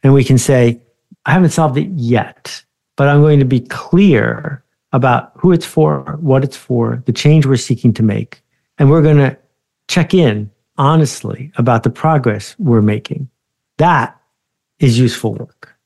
And 0.02 0.14
we 0.14 0.22
can 0.22 0.38
say, 0.38 0.81
I 1.26 1.33
haven't 1.33 1.50
solved 1.50 1.76
it 1.76 1.88
yet, 1.94 2.62
but 2.96 3.09
I'm 3.09 3.20
going 3.20 3.40
to 3.40 3.44
be 3.44 3.61
clear 3.61 4.62
about 4.92 5.33
who 5.37 5.53
it's 5.53 5.66
for, 5.66 6.16
what 6.20 6.44
it's 6.44 6.57
for, 6.57 7.03
the 7.07 7.12
change 7.12 7.46
we're 7.46 7.57
seeking 7.57 7.92
to 7.94 8.03
make. 8.03 8.42
And 8.79 8.90
we're 8.90 9.03
going 9.03 9.18
to 9.18 9.37
check 9.88 10.14
in 10.14 10.51
honestly 10.77 11.53
about 11.57 11.83
the 11.83 11.90
progress 11.90 12.55
we're 12.59 12.83
making. 12.83 13.29
That 13.79 14.18
is 14.79 14.98
useful 14.98 15.35
work. 15.35 15.77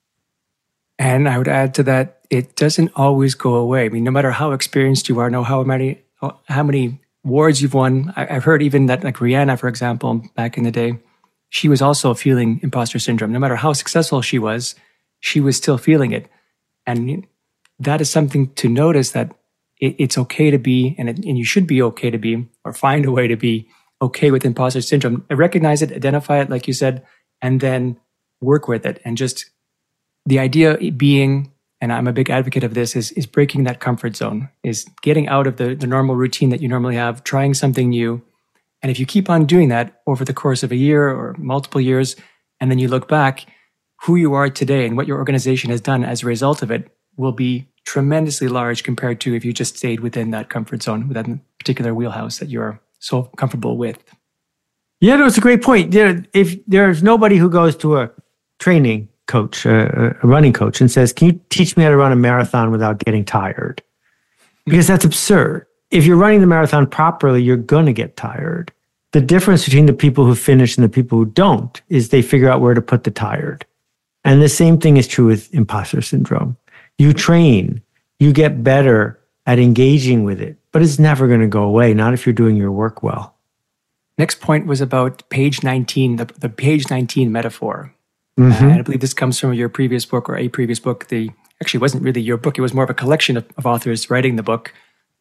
And 0.98 1.28
I 1.28 1.38
would 1.38 1.48
add 1.48 1.74
to 1.74 1.82
that, 1.84 2.20
it 2.30 2.54
doesn't 2.56 2.92
always 2.94 3.34
go 3.34 3.54
away. 3.54 3.86
I 3.86 3.88
mean, 3.88 4.04
no 4.04 4.10
matter 4.10 4.30
how 4.30 4.52
experienced 4.52 5.08
you 5.08 5.18
are, 5.18 5.30
know 5.30 5.42
how 5.42 5.62
many 5.62 6.02
how 6.48 6.62
many 6.62 7.00
awards 7.24 7.60
you've 7.60 7.74
won. 7.74 8.12
I, 8.16 8.26
have 8.26 8.44
heard 8.44 8.62
even 8.62 8.86
that, 8.86 9.02
like 9.02 9.16
Rihanna, 9.16 9.58
for 9.58 9.68
example, 9.68 10.22
back 10.36 10.56
in 10.56 10.64
the 10.64 10.70
day, 10.70 10.98
she 11.48 11.68
was 11.68 11.82
also 11.82 12.14
feeling 12.14 12.60
imposter 12.62 12.98
syndrome. 12.98 13.32
No 13.32 13.38
matter 13.38 13.56
how 13.56 13.72
successful 13.72 14.22
she 14.22 14.38
was, 14.38 14.74
she 15.20 15.40
was 15.40 15.56
still 15.56 15.78
feeling 15.78 16.12
it. 16.12 16.28
And 16.86 17.26
that 17.84 18.00
is 18.00 18.10
something 18.10 18.52
to 18.54 18.68
notice 18.68 19.10
that 19.12 19.34
it, 19.80 19.96
it's 19.98 20.18
okay 20.18 20.50
to 20.50 20.58
be, 20.58 20.94
and, 20.98 21.08
it, 21.08 21.18
and 21.18 21.38
you 21.38 21.44
should 21.44 21.66
be 21.66 21.82
okay 21.82 22.10
to 22.10 22.18
be, 22.18 22.48
or 22.64 22.72
find 22.72 23.04
a 23.04 23.10
way 23.10 23.28
to 23.28 23.36
be 23.36 23.68
okay 24.00 24.30
with 24.30 24.44
imposter 24.44 24.80
syndrome. 24.80 25.24
Recognize 25.30 25.82
it, 25.82 25.92
identify 25.92 26.40
it, 26.40 26.50
like 26.50 26.66
you 26.66 26.74
said, 26.74 27.04
and 27.40 27.60
then 27.60 27.98
work 28.40 28.68
with 28.68 28.86
it. 28.86 29.00
And 29.04 29.16
just 29.16 29.50
the 30.26 30.38
idea 30.38 30.76
being, 30.92 31.52
and 31.80 31.92
I'm 31.92 32.06
a 32.06 32.12
big 32.12 32.30
advocate 32.30 32.64
of 32.64 32.74
this, 32.74 32.94
is, 32.94 33.12
is 33.12 33.26
breaking 33.26 33.64
that 33.64 33.80
comfort 33.80 34.16
zone, 34.16 34.48
is 34.62 34.86
getting 35.02 35.28
out 35.28 35.46
of 35.46 35.56
the, 35.56 35.74
the 35.74 35.86
normal 35.86 36.16
routine 36.16 36.50
that 36.50 36.60
you 36.60 36.68
normally 36.68 36.96
have, 36.96 37.24
trying 37.24 37.54
something 37.54 37.88
new. 37.90 38.22
And 38.82 38.90
if 38.90 38.98
you 38.98 39.06
keep 39.06 39.30
on 39.30 39.46
doing 39.46 39.68
that 39.68 40.02
over 40.06 40.24
the 40.24 40.34
course 40.34 40.62
of 40.62 40.72
a 40.72 40.76
year 40.76 41.08
or 41.08 41.36
multiple 41.38 41.80
years, 41.80 42.16
and 42.60 42.70
then 42.70 42.78
you 42.78 42.88
look 42.88 43.08
back, 43.08 43.46
who 44.02 44.16
you 44.16 44.34
are 44.34 44.50
today 44.50 44.84
and 44.84 44.96
what 44.96 45.06
your 45.06 45.18
organization 45.18 45.70
has 45.70 45.80
done 45.80 46.04
as 46.04 46.22
a 46.22 46.26
result 46.26 46.62
of 46.62 46.70
it 46.72 46.90
will 47.16 47.32
be 47.32 47.68
tremendously 47.84 48.48
large 48.48 48.82
compared 48.84 49.20
to 49.20 49.34
if 49.34 49.44
you 49.44 49.52
just 49.52 49.76
stayed 49.76 50.00
within 50.00 50.30
that 50.30 50.48
comfort 50.48 50.82
zone, 50.82 51.08
within 51.08 51.32
that 51.36 51.58
particular 51.58 51.94
wheelhouse 51.94 52.38
that 52.38 52.48
you're 52.48 52.80
so 52.98 53.24
comfortable 53.36 53.76
with. 53.76 54.02
Yeah, 55.00 55.16
no, 55.16 55.26
it's 55.26 55.38
a 55.38 55.40
great 55.40 55.62
point. 55.62 55.94
If 55.94 56.64
there's 56.66 57.02
nobody 57.02 57.36
who 57.36 57.50
goes 57.50 57.76
to 57.78 57.98
a 57.98 58.10
training 58.60 59.08
coach, 59.26 59.66
a, 59.66 60.16
a 60.22 60.26
running 60.26 60.52
coach, 60.52 60.80
and 60.80 60.90
says, 60.90 61.12
"Can 61.12 61.26
you 61.26 61.40
teach 61.50 61.76
me 61.76 61.82
how 61.82 61.90
to 61.90 61.96
run 61.96 62.12
a 62.12 62.16
marathon 62.16 62.70
without 62.70 62.98
getting 63.04 63.24
tired?" 63.24 63.82
Because 64.64 64.86
that's 64.86 65.04
absurd. 65.04 65.66
If 65.90 66.06
you're 66.06 66.16
running 66.16 66.40
the 66.40 66.46
marathon 66.46 66.86
properly, 66.86 67.42
you're 67.42 67.56
going 67.56 67.86
to 67.86 67.92
get 67.92 68.16
tired. 68.16 68.72
The 69.10 69.20
difference 69.20 69.64
between 69.64 69.86
the 69.86 69.92
people 69.92 70.24
who 70.24 70.34
finish 70.34 70.76
and 70.76 70.84
the 70.84 70.88
people 70.88 71.18
who 71.18 71.26
don't 71.26 71.82
is 71.88 72.08
they 72.08 72.22
figure 72.22 72.48
out 72.48 72.60
where 72.60 72.74
to 72.74 72.80
put 72.80 73.04
the 73.04 73.10
tired. 73.10 73.66
And 74.24 74.40
the 74.40 74.48
same 74.48 74.78
thing 74.78 74.96
is 74.96 75.08
true 75.08 75.26
with 75.26 75.52
imposter 75.52 76.00
syndrome. 76.00 76.56
You 77.02 77.12
train, 77.12 77.82
you 78.20 78.32
get 78.32 78.62
better 78.62 79.18
at 79.44 79.58
engaging 79.58 80.22
with 80.22 80.40
it, 80.40 80.56
but 80.70 80.82
it's 80.82 81.00
never 81.00 81.26
going 81.26 81.40
to 81.40 81.48
go 81.48 81.64
away, 81.64 81.94
not 81.94 82.14
if 82.14 82.24
you're 82.24 82.32
doing 82.32 82.54
your 82.54 82.70
work 82.70 83.02
well. 83.02 83.34
Next 84.18 84.40
point 84.40 84.68
was 84.68 84.80
about 84.80 85.28
page 85.28 85.64
19, 85.64 86.14
the, 86.14 86.26
the 86.38 86.48
page 86.48 86.90
19 86.90 87.32
metaphor. 87.32 87.92
Mm-hmm. 88.38 88.64
Uh, 88.64 88.74
I 88.74 88.82
believe 88.82 89.00
this 89.00 89.14
comes 89.14 89.40
from 89.40 89.52
your 89.52 89.68
previous 89.68 90.06
book 90.06 90.28
or 90.28 90.36
a 90.36 90.48
previous 90.48 90.78
book. 90.78 91.08
The 91.08 91.30
actually 91.60 91.80
wasn't 91.80 92.04
really 92.04 92.20
your 92.20 92.36
book; 92.36 92.56
it 92.56 92.60
was 92.60 92.72
more 92.72 92.84
of 92.84 92.90
a 92.90 92.94
collection 92.94 93.36
of, 93.36 93.46
of 93.56 93.66
authors 93.66 94.08
writing 94.08 94.36
the 94.36 94.44
book, 94.44 94.72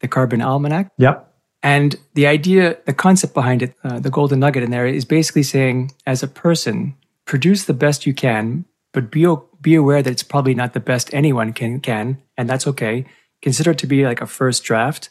the 0.01 0.07
Carbon 0.07 0.39
Almanac. 0.39 0.91
Yep. 0.99 1.33
And 1.63 1.95
the 2.13 2.27
idea, 2.27 2.77
the 2.85 2.93
concept 2.93 3.33
behind 3.33 3.63
it, 3.63 3.73
uh, 3.83 3.99
the 3.99 4.11
golden 4.11 4.39
nugget 4.39 4.61
in 4.61 4.69
there 4.69 4.85
is 4.85 5.03
basically 5.03 5.41
saying, 5.41 5.93
as 6.05 6.21
a 6.21 6.27
person, 6.27 6.95
produce 7.25 7.65
the 7.65 7.73
best 7.73 8.05
you 8.05 8.13
can, 8.13 8.65
but 8.91 9.09
be 9.09 9.25
be 9.61 9.75
aware 9.75 10.01
that 10.01 10.11
it's 10.11 10.23
probably 10.23 10.55
not 10.55 10.73
the 10.73 10.79
best 10.79 11.13
anyone 11.13 11.53
can 11.53 11.79
can, 11.79 12.21
and 12.37 12.49
that's 12.49 12.67
okay. 12.67 13.05
Consider 13.41 13.71
it 13.71 13.77
to 13.79 13.87
be 13.87 14.05
like 14.05 14.21
a 14.21 14.27
first 14.27 14.63
draft, 14.63 15.09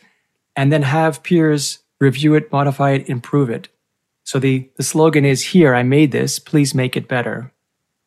and 0.56 0.72
then 0.72 0.82
have 0.82 1.22
peers 1.22 1.78
review 2.00 2.34
it, 2.34 2.50
modify 2.52 2.90
it, 2.90 3.08
improve 3.08 3.50
it. 3.50 3.68
So 4.24 4.38
the 4.38 4.70
the 4.76 4.82
slogan 4.82 5.24
is 5.24 5.48
here. 5.48 5.74
I 5.74 5.82
made 5.82 6.12
this. 6.12 6.38
Please 6.38 6.74
make 6.74 6.96
it 6.96 7.08
better. 7.08 7.52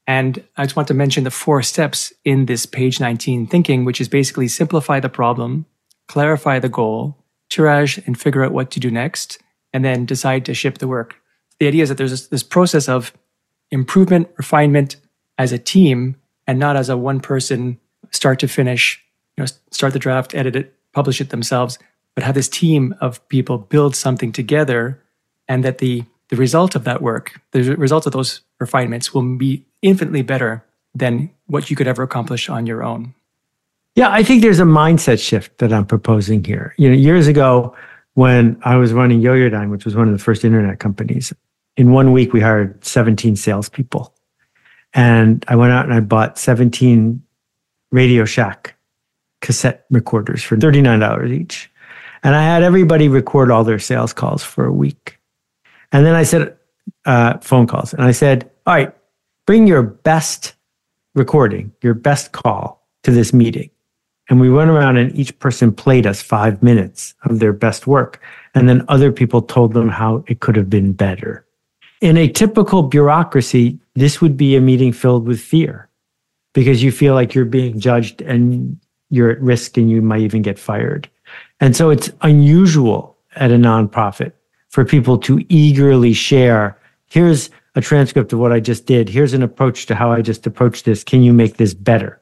And 0.05 0.43
I 0.57 0.63
just 0.63 0.75
want 0.75 0.87
to 0.89 0.93
mention 0.93 1.23
the 1.23 1.31
four 1.31 1.61
steps 1.63 2.11
in 2.25 2.45
this 2.45 2.65
page 2.65 2.99
19 2.99 3.47
thinking, 3.47 3.85
which 3.85 4.01
is 4.01 4.09
basically 4.09 4.49
simplify 4.49 4.99
the 4.99 5.09
problem, 5.09 5.65
clarify 6.07 6.59
the 6.59 6.67
goal, 6.67 7.17
triage 7.49 8.05
and 8.05 8.19
figure 8.19 8.43
out 8.43 8.51
what 8.51 8.69
to 8.71 8.79
do 8.79 8.91
next, 8.91 9.41
and 9.71 9.85
then 9.85 10.05
decide 10.05 10.45
to 10.45 10.53
ship 10.53 10.79
the 10.79 10.87
work. 10.87 11.15
The 11.59 11.67
idea 11.67 11.83
is 11.83 11.89
that 11.89 11.97
there's 11.97 12.11
this, 12.11 12.27
this 12.27 12.43
process 12.43 12.89
of 12.89 13.13
improvement, 13.71 14.29
refinement 14.37 14.97
as 15.37 15.51
a 15.51 15.57
team 15.57 16.15
and 16.47 16.59
not 16.59 16.75
as 16.75 16.89
a 16.89 16.97
one 16.97 17.19
person 17.19 17.79
start 18.11 18.39
to 18.39 18.47
finish, 18.47 19.03
you 19.37 19.43
know, 19.43 19.47
start 19.71 19.93
the 19.93 19.99
draft, 19.99 20.35
edit 20.35 20.55
it, 20.55 20.73
publish 20.93 21.21
it 21.21 21.29
themselves, 21.29 21.79
but 22.15 22.23
have 22.23 22.35
this 22.35 22.49
team 22.49 22.95
of 23.01 23.27
people 23.29 23.57
build 23.57 23.95
something 23.95 24.31
together 24.31 25.01
and 25.47 25.63
that 25.63 25.79
the 25.79 26.03
the 26.29 26.37
result 26.37 26.73
of 26.73 26.83
that 26.85 27.01
work, 27.01 27.39
the 27.51 27.75
result 27.75 28.07
of 28.07 28.11
those 28.11 28.41
refinements 28.59 29.13
will 29.13 29.37
be 29.37 29.63
infinitely 29.83 30.23
better 30.23 30.65
than 30.95 31.29
what 31.45 31.69
you 31.69 31.75
could 31.75 31.87
ever 31.87 32.01
accomplish 32.01 32.49
on 32.49 32.65
your 32.65 32.83
own. 32.83 33.13
Yeah, 33.95 34.09
I 34.09 34.23
think 34.23 34.41
there's 34.41 34.59
a 34.59 34.63
mindset 34.63 35.23
shift 35.23 35.59
that 35.59 35.71
I'm 35.71 35.85
proposing 35.85 36.43
here. 36.43 36.73
You 36.77 36.89
know, 36.89 36.95
years 36.95 37.27
ago 37.27 37.75
when 38.15 38.59
I 38.63 38.77
was 38.77 38.93
running 38.93 39.21
Yoyodyne, 39.21 39.69
which 39.69 39.85
was 39.85 39.95
one 39.95 40.07
of 40.07 40.13
the 40.17 40.23
first 40.23 40.43
internet 40.43 40.79
companies, 40.79 41.33
in 41.77 41.91
one 41.91 42.11
week 42.11 42.33
we 42.33 42.39
hired 42.39 42.83
17 42.83 43.35
salespeople. 43.35 44.11
And 44.93 45.43
I 45.47 45.55
went 45.55 45.71
out 45.71 45.85
and 45.85 45.93
I 45.93 45.99
bought 45.99 46.37
17 46.37 47.21
Radio 47.91 48.25
Shack 48.25 48.75
cassette 49.41 49.85
recorders 49.89 50.43
for 50.43 50.55
$39 50.55 51.31
each. 51.31 51.69
And 52.23 52.35
I 52.35 52.43
had 52.43 52.63
everybody 52.63 53.09
record 53.09 53.51
all 53.51 53.63
their 53.63 53.79
sales 53.79 54.13
calls 54.13 54.43
for 54.43 54.65
a 54.65 54.71
week. 54.71 55.19
And 55.91 56.05
then 56.05 56.15
I 56.15 56.23
said, 56.23 56.57
uh, 57.05 57.37
phone 57.39 57.67
calls. 57.67 57.93
And 57.93 58.03
I 58.03 58.11
said, 58.11 58.49
all 58.65 58.73
right, 58.73 58.95
bring 59.45 59.67
your 59.67 59.83
best 59.83 60.53
recording, 61.15 61.71
your 61.81 61.93
best 61.93 62.31
call 62.31 62.87
to 63.03 63.11
this 63.11 63.33
meeting. 63.33 63.69
And 64.29 64.39
we 64.39 64.49
went 64.49 64.69
around 64.69 64.97
and 64.97 65.13
each 65.17 65.37
person 65.39 65.73
played 65.73 66.07
us 66.07 66.21
five 66.21 66.63
minutes 66.63 67.13
of 67.25 67.39
their 67.39 67.51
best 67.51 67.87
work. 67.87 68.21
And 68.55 68.69
then 68.69 68.85
other 68.87 69.11
people 69.11 69.41
told 69.41 69.73
them 69.73 69.89
how 69.89 70.23
it 70.27 70.39
could 70.39 70.55
have 70.55 70.69
been 70.69 70.93
better. 70.93 71.45
In 71.99 72.17
a 72.17 72.29
typical 72.29 72.83
bureaucracy, 72.83 73.79
this 73.95 74.21
would 74.21 74.37
be 74.37 74.55
a 74.55 74.61
meeting 74.61 74.91
filled 74.91 75.27
with 75.27 75.39
fear 75.39 75.89
because 76.53 76.83
you 76.83 76.91
feel 76.91 77.13
like 77.13 77.33
you're 77.33 77.45
being 77.45 77.79
judged 77.79 78.21
and 78.21 78.79
you're 79.09 79.31
at 79.31 79.41
risk 79.41 79.77
and 79.77 79.89
you 79.89 80.01
might 80.01 80.21
even 80.21 80.41
get 80.41 80.57
fired. 80.57 81.09
And 81.59 81.75
so 81.75 81.89
it's 81.89 82.11
unusual 82.21 83.17
at 83.35 83.51
a 83.51 83.55
nonprofit 83.55 84.33
for 84.69 84.85
people 84.85 85.17
to 85.19 85.45
eagerly 85.49 86.13
share 86.13 86.77
here's 87.13 87.51
a 87.75 87.81
transcript 87.81 88.33
of 88.33 88.39
what 88.39 88.51
I 88.51 88.59
just 88.59 88.87
did. 88.87 89.07
Here's 89.07 89.33
an 89.33 89.43
approach 89.43 89.85
to 89.85 89.95
how 89.95 90.11
I 90.11 90.21
just 90.21 90.47
approached 90.47 90.85
this. 90.85 91.03
Can 91.03 91.21
you 91.21 91.31
make 91.31 91.57
this 91.57 91.73
better? 91.75 92.19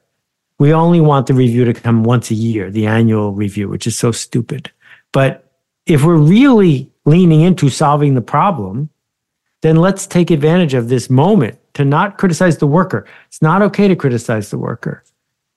We 0.58 0.72
only 0.74 1.00
want 1.00 1.26
the 1.26 1.34
review 1.34 1.64
to 1.64 1.72
come 1.72 2.04
once 2.04 2.30
a 2.30 2.34
year, 2.34 2.70
the 2.70 2.86
annual 2.86 3.32
review, 3.32 3.68
which 3.68 3.86
is 3.86 3.98
so 3.98 4.12
stupid. 4.12 4.70
But 5.10 5.50
if 5.86 6.04
we're 6.04 6.16
really 6.16 6.90
leaning 7.06 7.40
into 7.40 7.70
solving 7.70 8.14
the 8.14 8.20
problem, 8.20 8.90
then 9.62 9.76
let's 9.76 10.06
take 10.06 10.30
advantage 10.30 10.74
of 10.74 10.88
this 10.88 11.08
moment 11.08 11.58
to 11.74 11.84
not 11.84 12.18
criticize 12.18 12.58
the 12.58 12.66
worker. 12.66 13.06
It's 13.28 13.40
not 13.40 13.62
okay 13.62 13.88
to 13.88 13.96
criticize 13.96 14.50
the 14.50 14.58
worker, 14.58 15.02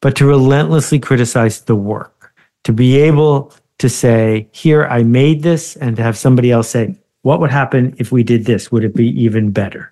but 0.01 0.15
to 0.15 0.25
relentlessly 0.25 0.99
criticize 0.99 1.61
the 1.61 1.75
work, 1.75 2.33
to 2.63 2.71
be 2.71 2.97
able 2.97 3.51
to 3.79 3.89
say, 3.89 4.47
here, 4.51 4.85
I 4.85 5.03
made 5.03 5.43
this, 5.43 5.75
and 5.75 5.97
to 5.97 6.03
have 6.03 6.17
somebody 6.17 6.51
else 6.51 6.69
say, 6.69 6.95
what 7.23 7.39
would 7.39 7.51
happen 7.51 7.95
if 7.97 8.11
we 8.11 8.23
did 8.23 8.45
this? 8.45 8.71
Would 8.71 8.83
it 8.83 8.95
be 8.95 9.07
even 9.21 9.51
better? 9.51 9.91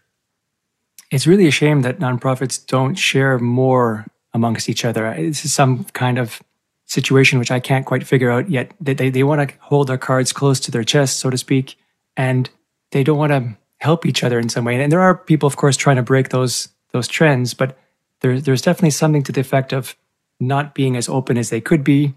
It's 1.12 1.28
really 1.28 1.47
a 1.47 1.52
shame 1.52 1.82
that 1.82 1.99
nonprofits 1.99 2.65
don't 2.65 2.95
share 2.95 3.39
more 3.39 4.06
amongst 4.34 4.69
each 4.69 4.86
other. 4.86 5.13
This 5.15 5.43
is 5.43 5.54
some 5.54 5.86
kind 5.93 6.17
of 6.17 6.41
situation 6.86 7.39
which 7.39 7.52
I 7.52 7.60
can't 7.60 7.86
quite 7.86 8.06
figure 8.06 8.32
out 8.32 8.49
yet. 8.49 8.71
They, 8.80 8.93
they, 8.93 9.10
they 9.10 9.23
want 9.23 9.49
to 9.49 9.56
hold 9.60 9.88
their 9.88 9.97
cards 9.97 10.32
close 10.32 10.60
to 10.62 10.71
their 10.71 10.84
chest, 10.84 11.19
so 11.19 11.30
to 11.30 11.38
speak, 11.38 11.76
and 12.15 12.49
they 12.91 13.04
don't 13.04 13.17
want 13.17 13.32
to 13.32 13.58
help 13.83 14.05
each 14.05 14.23
other 14.23 14.39
in 14.39 14.47
some 14.47 14.63
way. 14.63 14.81
And 14.81 14.91
there 14.91 15.01
are 15.01 15.13
people, 15.13 15.45
of 15.45 15.57
course, 15.57 15.75
trying 15.75 15.97
to 15.97 16.03
break 16.03 16.29
those 16.29 16.69
those 16.93 17.07
trends, 17.07 17.53
but 17.53 17.77
there, 18.21 18.39
there's 18.39 18.61
definitely 18.61 18.91
something 18.91 19.23
to 19.23 19.31
the 19.31 19.41
effect 19.41 19.73
of 19.73 19.95
not 20.39 20.75
being 20.75 20.95
as 20.95 21.09
open 21.09 21.37
as 21.37 21.49
they 21.49 21.59
could 21.59 21.83
be 21.83 22.13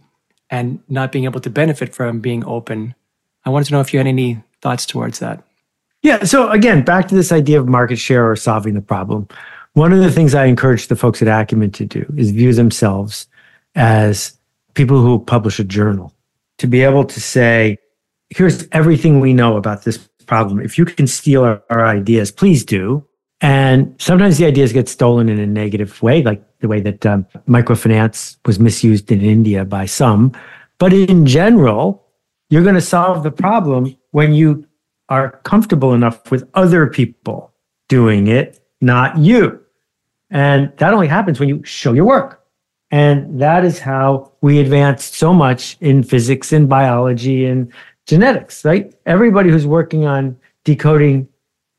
and 0.50 0.78
not 0.88 1.10
being 1.10 1.24
able 1.24 1.40
to 1.40 1.50
benefit 1.50 1.94
from 1.94 2.20
being 2.20 2.44
open. 2.44 2.94
I 3.46 3.50
wanted 3.50 3.66
to 3.68 3.72
know 3.72 3.80
if 3.80 3.92
you 3.92 3.98
had 3.98 4.06
any 4.06 4.42
thoughts 4.60 4.84
towards 4.84 5.18
that. 5.18 5.42
Yeah. 6.02 6.24
So 6.24 6.50
again, 6.50 6.84
back 6.84 7.08
to 7.08 7.14
this 7.14 7.32
idea 7.32 7.58
of 7.58 7.66
market 7.66 7.96
share 7.96 8.30
or 8.30 8.36
solving 8.36 8.74
the 8.74 8.82
problem. 8.82 9.26
One 9.72 9.92
of 9.92 10.00
the 10.00 10.12
things 10.12 10.34
I 10.34 10.44
encourage 10.44 10.88
the 10.88 10.96
folks 10.96 11.22
at 11.22 11.28
Acumen 11.28 11.70
to 11.72 11.86
do 11.86 12.04
is 12.16 12.30
view 12.30 12.52
themselves 12.52 13.26
as 13.74 14.38
people 14.74 15.00
who 15.00 15.18
publish 15.18 15.58
a 15.58 15.64
journal, 15.64 16.12
to 16.58 16.66
be 16.66 16.82
able 16.82 17.04
to 17.04 17.20
say, 17.20 17.78
here's 18.30 18.68
everything 18.72 19.20
we 19.20 19.32
know 19.32 19.56
about 19.56 19.82
this 19.84 19.98
problem. 20.26 20.60
If 20.60 20.78
you 20.78 20.84
can 20.84 21.06
steal 21.06 21.44
our, 21.44 21.62
our 21.70 21.86
ideas, 21.86 22.30
please 22.30 22.64
do. 22.64 23.06
And 23.40 23.94
sometimes 24.00 24.38
the 24.38 24.46
ideas 24.46 24.72
get 24.72 24.88
stolen 24.88 25.28
in 25.28 25.38
a 25.38 25.46
negative 25.46 26.02
way, 26.02 26.22
like 26.22 26.42
the 26.60 26.68
way 26.68 26.80
that 26.80 27.04
um, 27.04 27.26
microfinance 27.46 28.36
was 28.46 28.58
misused 28.58 29.12
in 29.12 29.20
India 29.20 29.64
by 29.64 29.86
some. 29.86 30.32
But 30.78 30.92
in 30.92 31.26
general, 31.26 32.06
you're 32.48 32.62
going 32.62 32.74
to 32.76 32.80
solve 32.80 33.22
the 33.22 33.30
problem 33.30 33.96
when 34.12 34.32
you 34.32 34.66
are 35.08 35.40
comfortable 35.44 35.94
enough 35.94 36.30
with 36.30 36.48
other 36.54 36.86
people 36.86 37.52
doing 37.88 38.26
it, 38.26 38.60
not 38.80 39.18
you. 39.18 39.60
And 40.30 40.72
that 40.78 40.92
only 40.92 41.06
happens 41.06 41.38
when 41.38 41.48
you 41.48 41.62
show 41.64 41.92
your 41.92 42.06
work. 42.06 42.42
And 42.90 43.40
that 43.40 43.64
is 43.64 43.78
how 43.78 44.32
we 44.40 44.60
advanced 44.60 45.14
so 45.14 45.32
much 45.34 45.76
in 45.80 46.02
physics 46.02 46.52
and 46.52 46.68
biology 46.68 47.44
and 47.44 47.72
genetics, 48.06 48.64
right? 48.64 48.94
Everybody 49.04 49.50
who's 49.50 49.66
working 49.66 50.06
on 50.06 50.36
decoding 50.64 51.28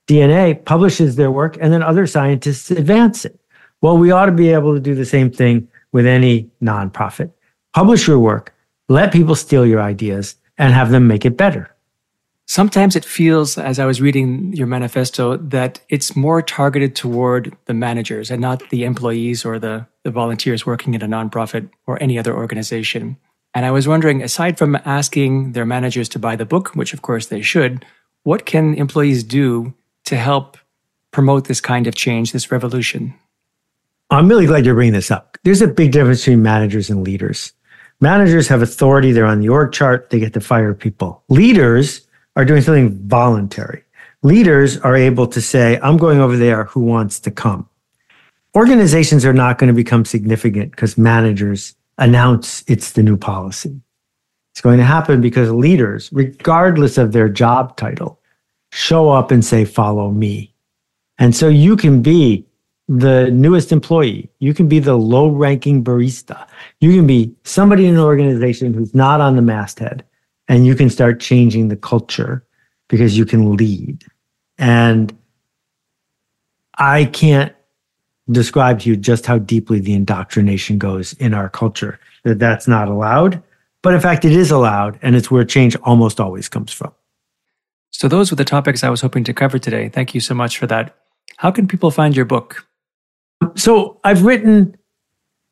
DNA 0.07 0.63
publishes 0.63 1.15
their 1.15 1.31
work 1.31 1.57
and 1.59 1.73
then 1.73 1.83
other 1.83 2.07
scientists 2.07 2.71
advance 2.71 3.25
it. 3.25 3.39
Well, 3.81 3.97
we 3.97 4.11
ought 4.11 4.25
to 4.25 4.31
be 4.31 4.49
able 4.49 4.73
to 4.73 4.79
do 4.79 4.95
the 4.95 5.05
same 5.05 5.31
thing 5.31 5.67
with 5.91 6.05
any 6.05 6.49
nonprofit. 6.61 7.31
Publish 7.73 8.07
your 8.07 8.19
work, 8.19 8.53
let 8.89 9.13
people 9.13 9.35
steal 9.35 9.65
your 9.65 9.81
ideas, 9.81 10.35
and 10.57 10.73
have 10.73 10.89
them 10.89 11.07
make 11.07 11.25
it 11.25 11.37
better. 11.37 11.69
Sometimes 12.49 12.95
it 12.95 13.03
feels, 13.03 13.57
as 13.57 13.77
I 13.77 13.85
was 13.85 13.99
reading 13.99 14.53
your 14.53 14.67
manifesto, 14.67 15.35
that 15.35 15.81
it's 15.89 16.15
more 16.15 16.41
targeted 16.41 16.95
toward 16.95 17.55
the 17.65 17.73
managers 17.73 18.31
and 18.31 18.41
not 18.41 18.69
the 18.69 18.85
employees 18.85 19.43
or 19.43 19.59
the, 19.59 19.85
the 20.03 20.11
volunteers 20.11 20.65
working 20.65 20.93
in 20.93 21.01
a 21.01 21.07
nonprofit 21.07 21.69
or 21.85 22.01
any 22.01 22.17
other 22.17 22.33
organization. 22.33 23.17
And 23.57 23.65
I 23.65 23.71
was 23.71 23.87
wondering, 23.87 24.21
aside 24.21 24.55
from 24.55 24.75
asking 24.85 25.53
their 25.53 25.65
managers 25.65 26.07
to 26.09 26.19
buy 26.19 26.35
the 26.35 26.45
book, 26.45 26.75
which 26.75 26.93
of 26.93 27.01
course 27.01 27.25
they 27.25 27.41
should, 27.41 27.83
what 28.21 28.45
can 28.45 28.75
employees 28.75 29.23
do 29.23 29.73
to 30.05 30.15
help 30.15 30.59
promote 31.09 31.47
this 31.47 31.59
kind 31.59 31.87
of 31.87 31.95
change, 31.95 32.33
this 32.33 32.51
revolution? 32.51 33.15
I'm 34.11 34.27
really 34.27 34.45
glad 34.45 34.63
you're 34.63 34.75
bringing 34.75 34.93
this 34.93 35.09
up. 35.09 35.39
There's 35.43 35.63
a 35.63 35.67
big 35.67 35.91
difference 35.91 36.19
between 36.19 36.43
managers 36.43 36.91
and 36.91 37.03
leaders. 37.03 37.51
Managers 37.99 38.47
have 38.47 38.61
authority, 38.61 39.11
they're 39.11 39.25
on 39.25 39.39
the 39.39 39.49
org 39.49 39.71
chart, 39.71 40.11
they 40.11 40.19
get 40.19 40.33
to 40.33 40.39
fire 40.39 40.75
people. 40.75 41.23
Leaders 41.27 42.05
are 42.35 42.45
doing 42.45 42.61
something 42.61 42.95
voluntary. 43.07 43.83
Leaders 44.21 44.77
are 44.81 44.95
able 44.95 45.25
to 45.25 45.41
say, 45.41 45.79
I'm 45.81 45.97
going 45.97 46.19
over 46.19 46.37
there, 46.37 46.65
who 46.65 46.81
wants 46.81 47.19
to 47.21 47.31
come? 47.31 47.67
Organizations 48.55 49.25
are 49.25 49.33
not 49.33 49.57
going 49.57 49.69
to 49.69 49.73
become 49.73 50.05
significant 50.05 50.69
because 50.69 50.95
managers 50.95 51.73
announce 51.97 52.63
it's 52.67 52.91
the 52.93 53.03
new 53.03 53.17
policy. 53.17 53.81
It's 54.53 54.61
going 54.61 54.77
to 54.77 54.83
happen 54.83 55.21
because 55.21 55.51
leaders, 55.51 56.09
regardless 56.11 56.97
of 56.97 57.11
their 57.11 57.29
job 57.29 57.77
title, 57.77 58.19
show 58.71 59.09
up 59.09 59.31
and 59.31 59.43
say, 59.43 59.65
Follow 59.65 60.11
me. 60.11 60.53
And 61.19 61.35
so 61.35 61.47
you 61.47 61.75
can 61.75 62.01
be 62.01 62.45
the 62.87 63.29
newest 63.31 63.71
employee. 63.71 64.29
You 64.39 64.53
can 64.53 64.67
be 64.67 64.79
the 64.79 64.95
low 64.95 65.29
ranking 65.29 65.83
barista. 65.83 66.47
You 66.79 66.95
can 66.95 67.05
be 67.05 67.35
somebody 67.43 67.85
in 67.85 67.95
an 67.95 67.99
organization 67.99 68.73
who's 68.73 68.95
not 68.95 69.19
on 69.19 69.35
the 69.35 69.41
masthead 69.41 70.05
and 70.47 70.65
you 70.65 70.75
can 70.75 70.89
start 70.89 71.19
changing 71.19 71.67
the 71.67 71.75
culture 71.75 72.45
because 72.87 73.17
you 73.17 73.25
can 73.25 73.55
lead. 73.55 74.05
And 74.57 75.15
I 76.77 77.05
can't 77.05 77.53
describe 78.31 78.81
to 78.81 78.89
you 78.89 78.95
just 78.95 79.25
how 79.25 79.37
deeply 79.37 79.79
the 79.79 79.93
indoctrination 79.93 80.77
goes 80.77 81.13
in 81.13 81.33
our 81.33 81.49
culture 81.49 81.99
that 82.23 82.39
that's 82.39 82.67
not 82.67 82.87
allowed. 82.87 83.41
But 83.83 83.93
in 83.93 84.01
fact, 84.01 84.25
it 84.25 84.33
is 84.33 84.51
allowed, 84.51 84.99
and 85.01 85.15
it's 85.15 85.31
where 85.31 85.45
change 85.45 85.75
almost 85.77 86.19
always 86.19 86.49
comes 86.49 86.73
from. 86.73 86.93
So, 87.91 88.07
those 88.07 88.31
were 88.31 88.35
the 88.35 88.43
topics 88.43 88.83
I 88.83 88.89
was 88.89 89.01
hoping 89.01 89.23
to 89.25 89.33
cover 89.33 89.59
today. 89.59 89.89
Thank 89.89 90.13
you 90.13 90.19
so 90.19 90.33
much 90.33 90.57
for 90.57 90.67
that. 90.67 90.95
How 91.37 91.51
can 91.51 91.67
people 91.67 91.89
find 91.89 92.15
your 92.15 92.25
book? 92.25 92.67
So, 93.55 93.99
I've 94.03 94.23
written 94.23 94.75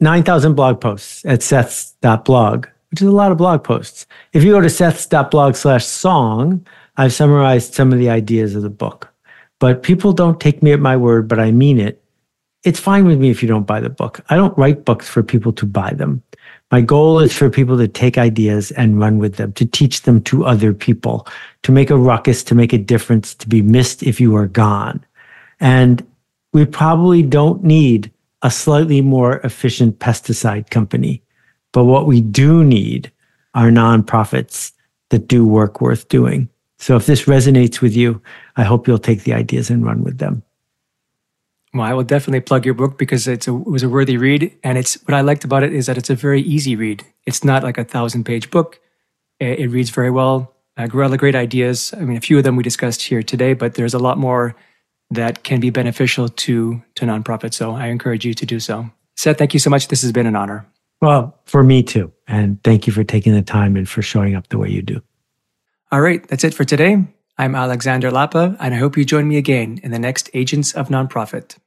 9,000 0.02 0.54
blog 0.54 0.82
posts 0.82 1.24
at 1.26 1.42
seths.blog 1.42 2.68
which 2.96 3.02
is 3.02 3.10
a 3.10 3.12
lot 3.12 3.30
of 3.30 3.38
blog 3.38 3.62
posts. 3.62 4.08
If 4.32 4.46
you 4.46 4.52
go 4.54 4.62
to 4.62 4.70
seths.blog 4.70 5.56
slash 5.56 5.86
song, 5.86 6.66
I've 6.96 7.12
summarized 7.12 7.74
some 7.74 7.92
of 7.92 8.00
the 8.00 8.10
ideas 8.10 8.56
of 8.56 8.62
the 8.62 8.70
book. 8.70 9.14
But 9.60 9.84
people 9.84 10.14
don't 10.14 10.40
take 10.40 10.64
me 10.64 10.72
at 10.72 10.80
my 10.80 10.96
word, 10.96 11.28
but 11.28 11.38
I 11.38 11.52
mean 11.52 11.78
it. 11.78 12.02
It's 12.66 12.80
fine 12.80 13.06
with 13.06 13.20
me 13.20 13.30
if 13.30 13.44
you 13.44 13.48
don't 13.48 13.68
buy 13.68 13.80
the 13.80 13.92
book. 13.92 14.22
I 14.30 14.36
don't 14.36 14.58
write 14.58 14.86
books 14.86 15.08
for 15.08 15.22
people 15.22 15.54
to 15.54 15.68
buy 15.68 15.92
them. 15.92 16.24
My 16.72 16.82
goal 16.82 17.20
is 17.20 17.32
for 17.32 17.48
people 17.48 17.78
to 17.78 17.88
take 17.88 18.18
ideas 18.18 18.72
and 18.72 19.00
run 19.00 19.20
with 19.20 19.36
them, 19.36 19.54
to 19.54 19.68
teach 19.68 20.02
them 20.02 20.20
to 20.24 20.46
other 20.46 20.74
people, 20.74 21.28
to 21.62 21.72
make 21.72 21.92
a 21.92 21.98
ruckus, 21.98 22.44
to 22.46 22.56
make 22.56 22.74
a 22.74 22.80
difference, 22.80 23.36
to 23.36 23.48
be 23.48 23.62
missed 23.62 24.02
if 24.02 24.20
you 24.20 24.36
are 24.36 24.48
gone. 24.48 25.06
And 25.60 26.06
we 26.54 26.66
probably 26.66 27.22
don't 27.22 27.64
need 27.64 28.12
a 28.42 28.50
slightly 28.50 29.00
more 29.00 29.38
efficient 29.42 30.00
pesticide 30.00 30.72
company. 30.72 31.22
But 31.72 31.86
what 31.86 32.08
we 32.08 32.20
do 32.20 32.64
need 32.64 33.12
are 33.54 33.70
nonprofits 33.70 34.72
that 35.10 35.28
do 35.28 35.46
work 35.46 35.82
worth 35.82 36.10
doing. 36.10 36.50
So 36.80 36.96
if 36.96 37.06
this 37.06 37.26
resonates 37.26 37.80
with 37.80 37.96
you, 37.96 38.22
I 38.58 38.64
hope 38.64 38.88
you'll 38.88 38.98
take 38.98 39.24
the 39.24 39.34
ideas 39.34 39.70
and 39.70 39.86
run 39.86 40.04
with 40.04 40.18
them. 40.18 40.42
Well, 41.76 41.86
I 41.86 41.94
will 41.94 42.06
definitely 42.06 42.40
plug 42.40 42.64
your 42.64 42.74
book 42.74 42.98
because 42.98 43.28
it's 43.28 43.50
a, 43.50 43.52
it 43.54 43.66
was 43.66 43.84
a 43.84 43.90
worthy 43.90 44.16
read. 44.16 44.58
And 44.64 44.78
it's 44.78 44.96
what 45.04 45.14
I 45.14 45.20
liked 45.20 45.44
about 45.44 45.62
it 45.62 45.74
is 45.74 45.88
that 45.88 45.98
it's 45.98 46.10
a 46.10 46.16
very 46.16 46.42
easy 46.42 46.78
read. 46.78 47.04
It's 47.26 47.44
not 47.44 47.64
like 47.64 47.78
a 47.78 47.84
thousand 47.84 48.24
page 48.24 48.50
book. 48.50 48.80
It, 49.42 49.60
it 49.60 49.68
reads 49.68 49.90
very 49.90 50.10
well. 50.10 50.54
Uh, 50.78 50.88
Gorilla, 50.88 51.18
great 51.18 51.36
ideas. 51.36 51.94
I 51.94 52.06
mean, 52.06 52.16
a 52.16 52.22
few 52.22 52.38
of 52.38 52.46
them 52.46 52.56
we 52.56 52.64
discussed 52.64 53.02
here 53.02 53.22
today, 53.22 53.54
but 53.54 53.74
there's 53.74 53.94
a 53.94 54.00
lot 54.00 54.18
more 54.18 54.56
that 55.12 55.44
can 55.44 55.60
be 55.60 55.70
beneficial 55.70 56.30
to 56.30 56.82
to 56.96 57.06
nonprofits. 57.06 57.56
So 57.56 57.72
I 57.72 57.88
encourage 57.88 58.26
you 58.26 58.34
to 58.34 58.46
do 58.46 58.62
so. 58.62 58.90
Seth, 59.18 59.38
thank 59.38 59.54
you 59.54 59.60
so 59.60 59.70
much. 59.70 59.90
This 59.90 60.02
has 60.02 60.14
been 60.14 60.28
an 60.28 60.36
honor. 60.36 60.66
Well, 61.02 61.38
for 61.46 61.62
me 61.62 61.84
too. 61.84 62.12
And 62.26 62.64
thank 62.64 62.88
you 62.88 62.94
for 62.94 63.04
taking 63.04 63.34
the 63.34 63.42
time 63.42 63.76
and 63.76 63.88
for 63.88 64.02
showing 64.02 64.34
up 64.34 64.48
the 64.48 64.58
way 64.58 64.70
you 64.70 64.82
do. 64.82 65.02
All 65.92 66.02
right. 66.02 66.26
That's 66.30 66.46
it 66.46 66.54
for 66.54 66.64
today. 66.64 67.06
I'm 67.38 67.54
Alexander 67.54 68.12
Lapa, 68.12 68.56
and 68.62 68.74
I 68.74 68.78
hope 68.78 68.96
you 68.96 69.04
join 69.04 69.28
me 69.28 69.36
again 69.36 69.82
in 69.84 69.92
the 69.92 70.00
next 70.00 70.30
Agents 70.34 70.74
of 70.74 70.88
Nonprofit. 70.88 71.58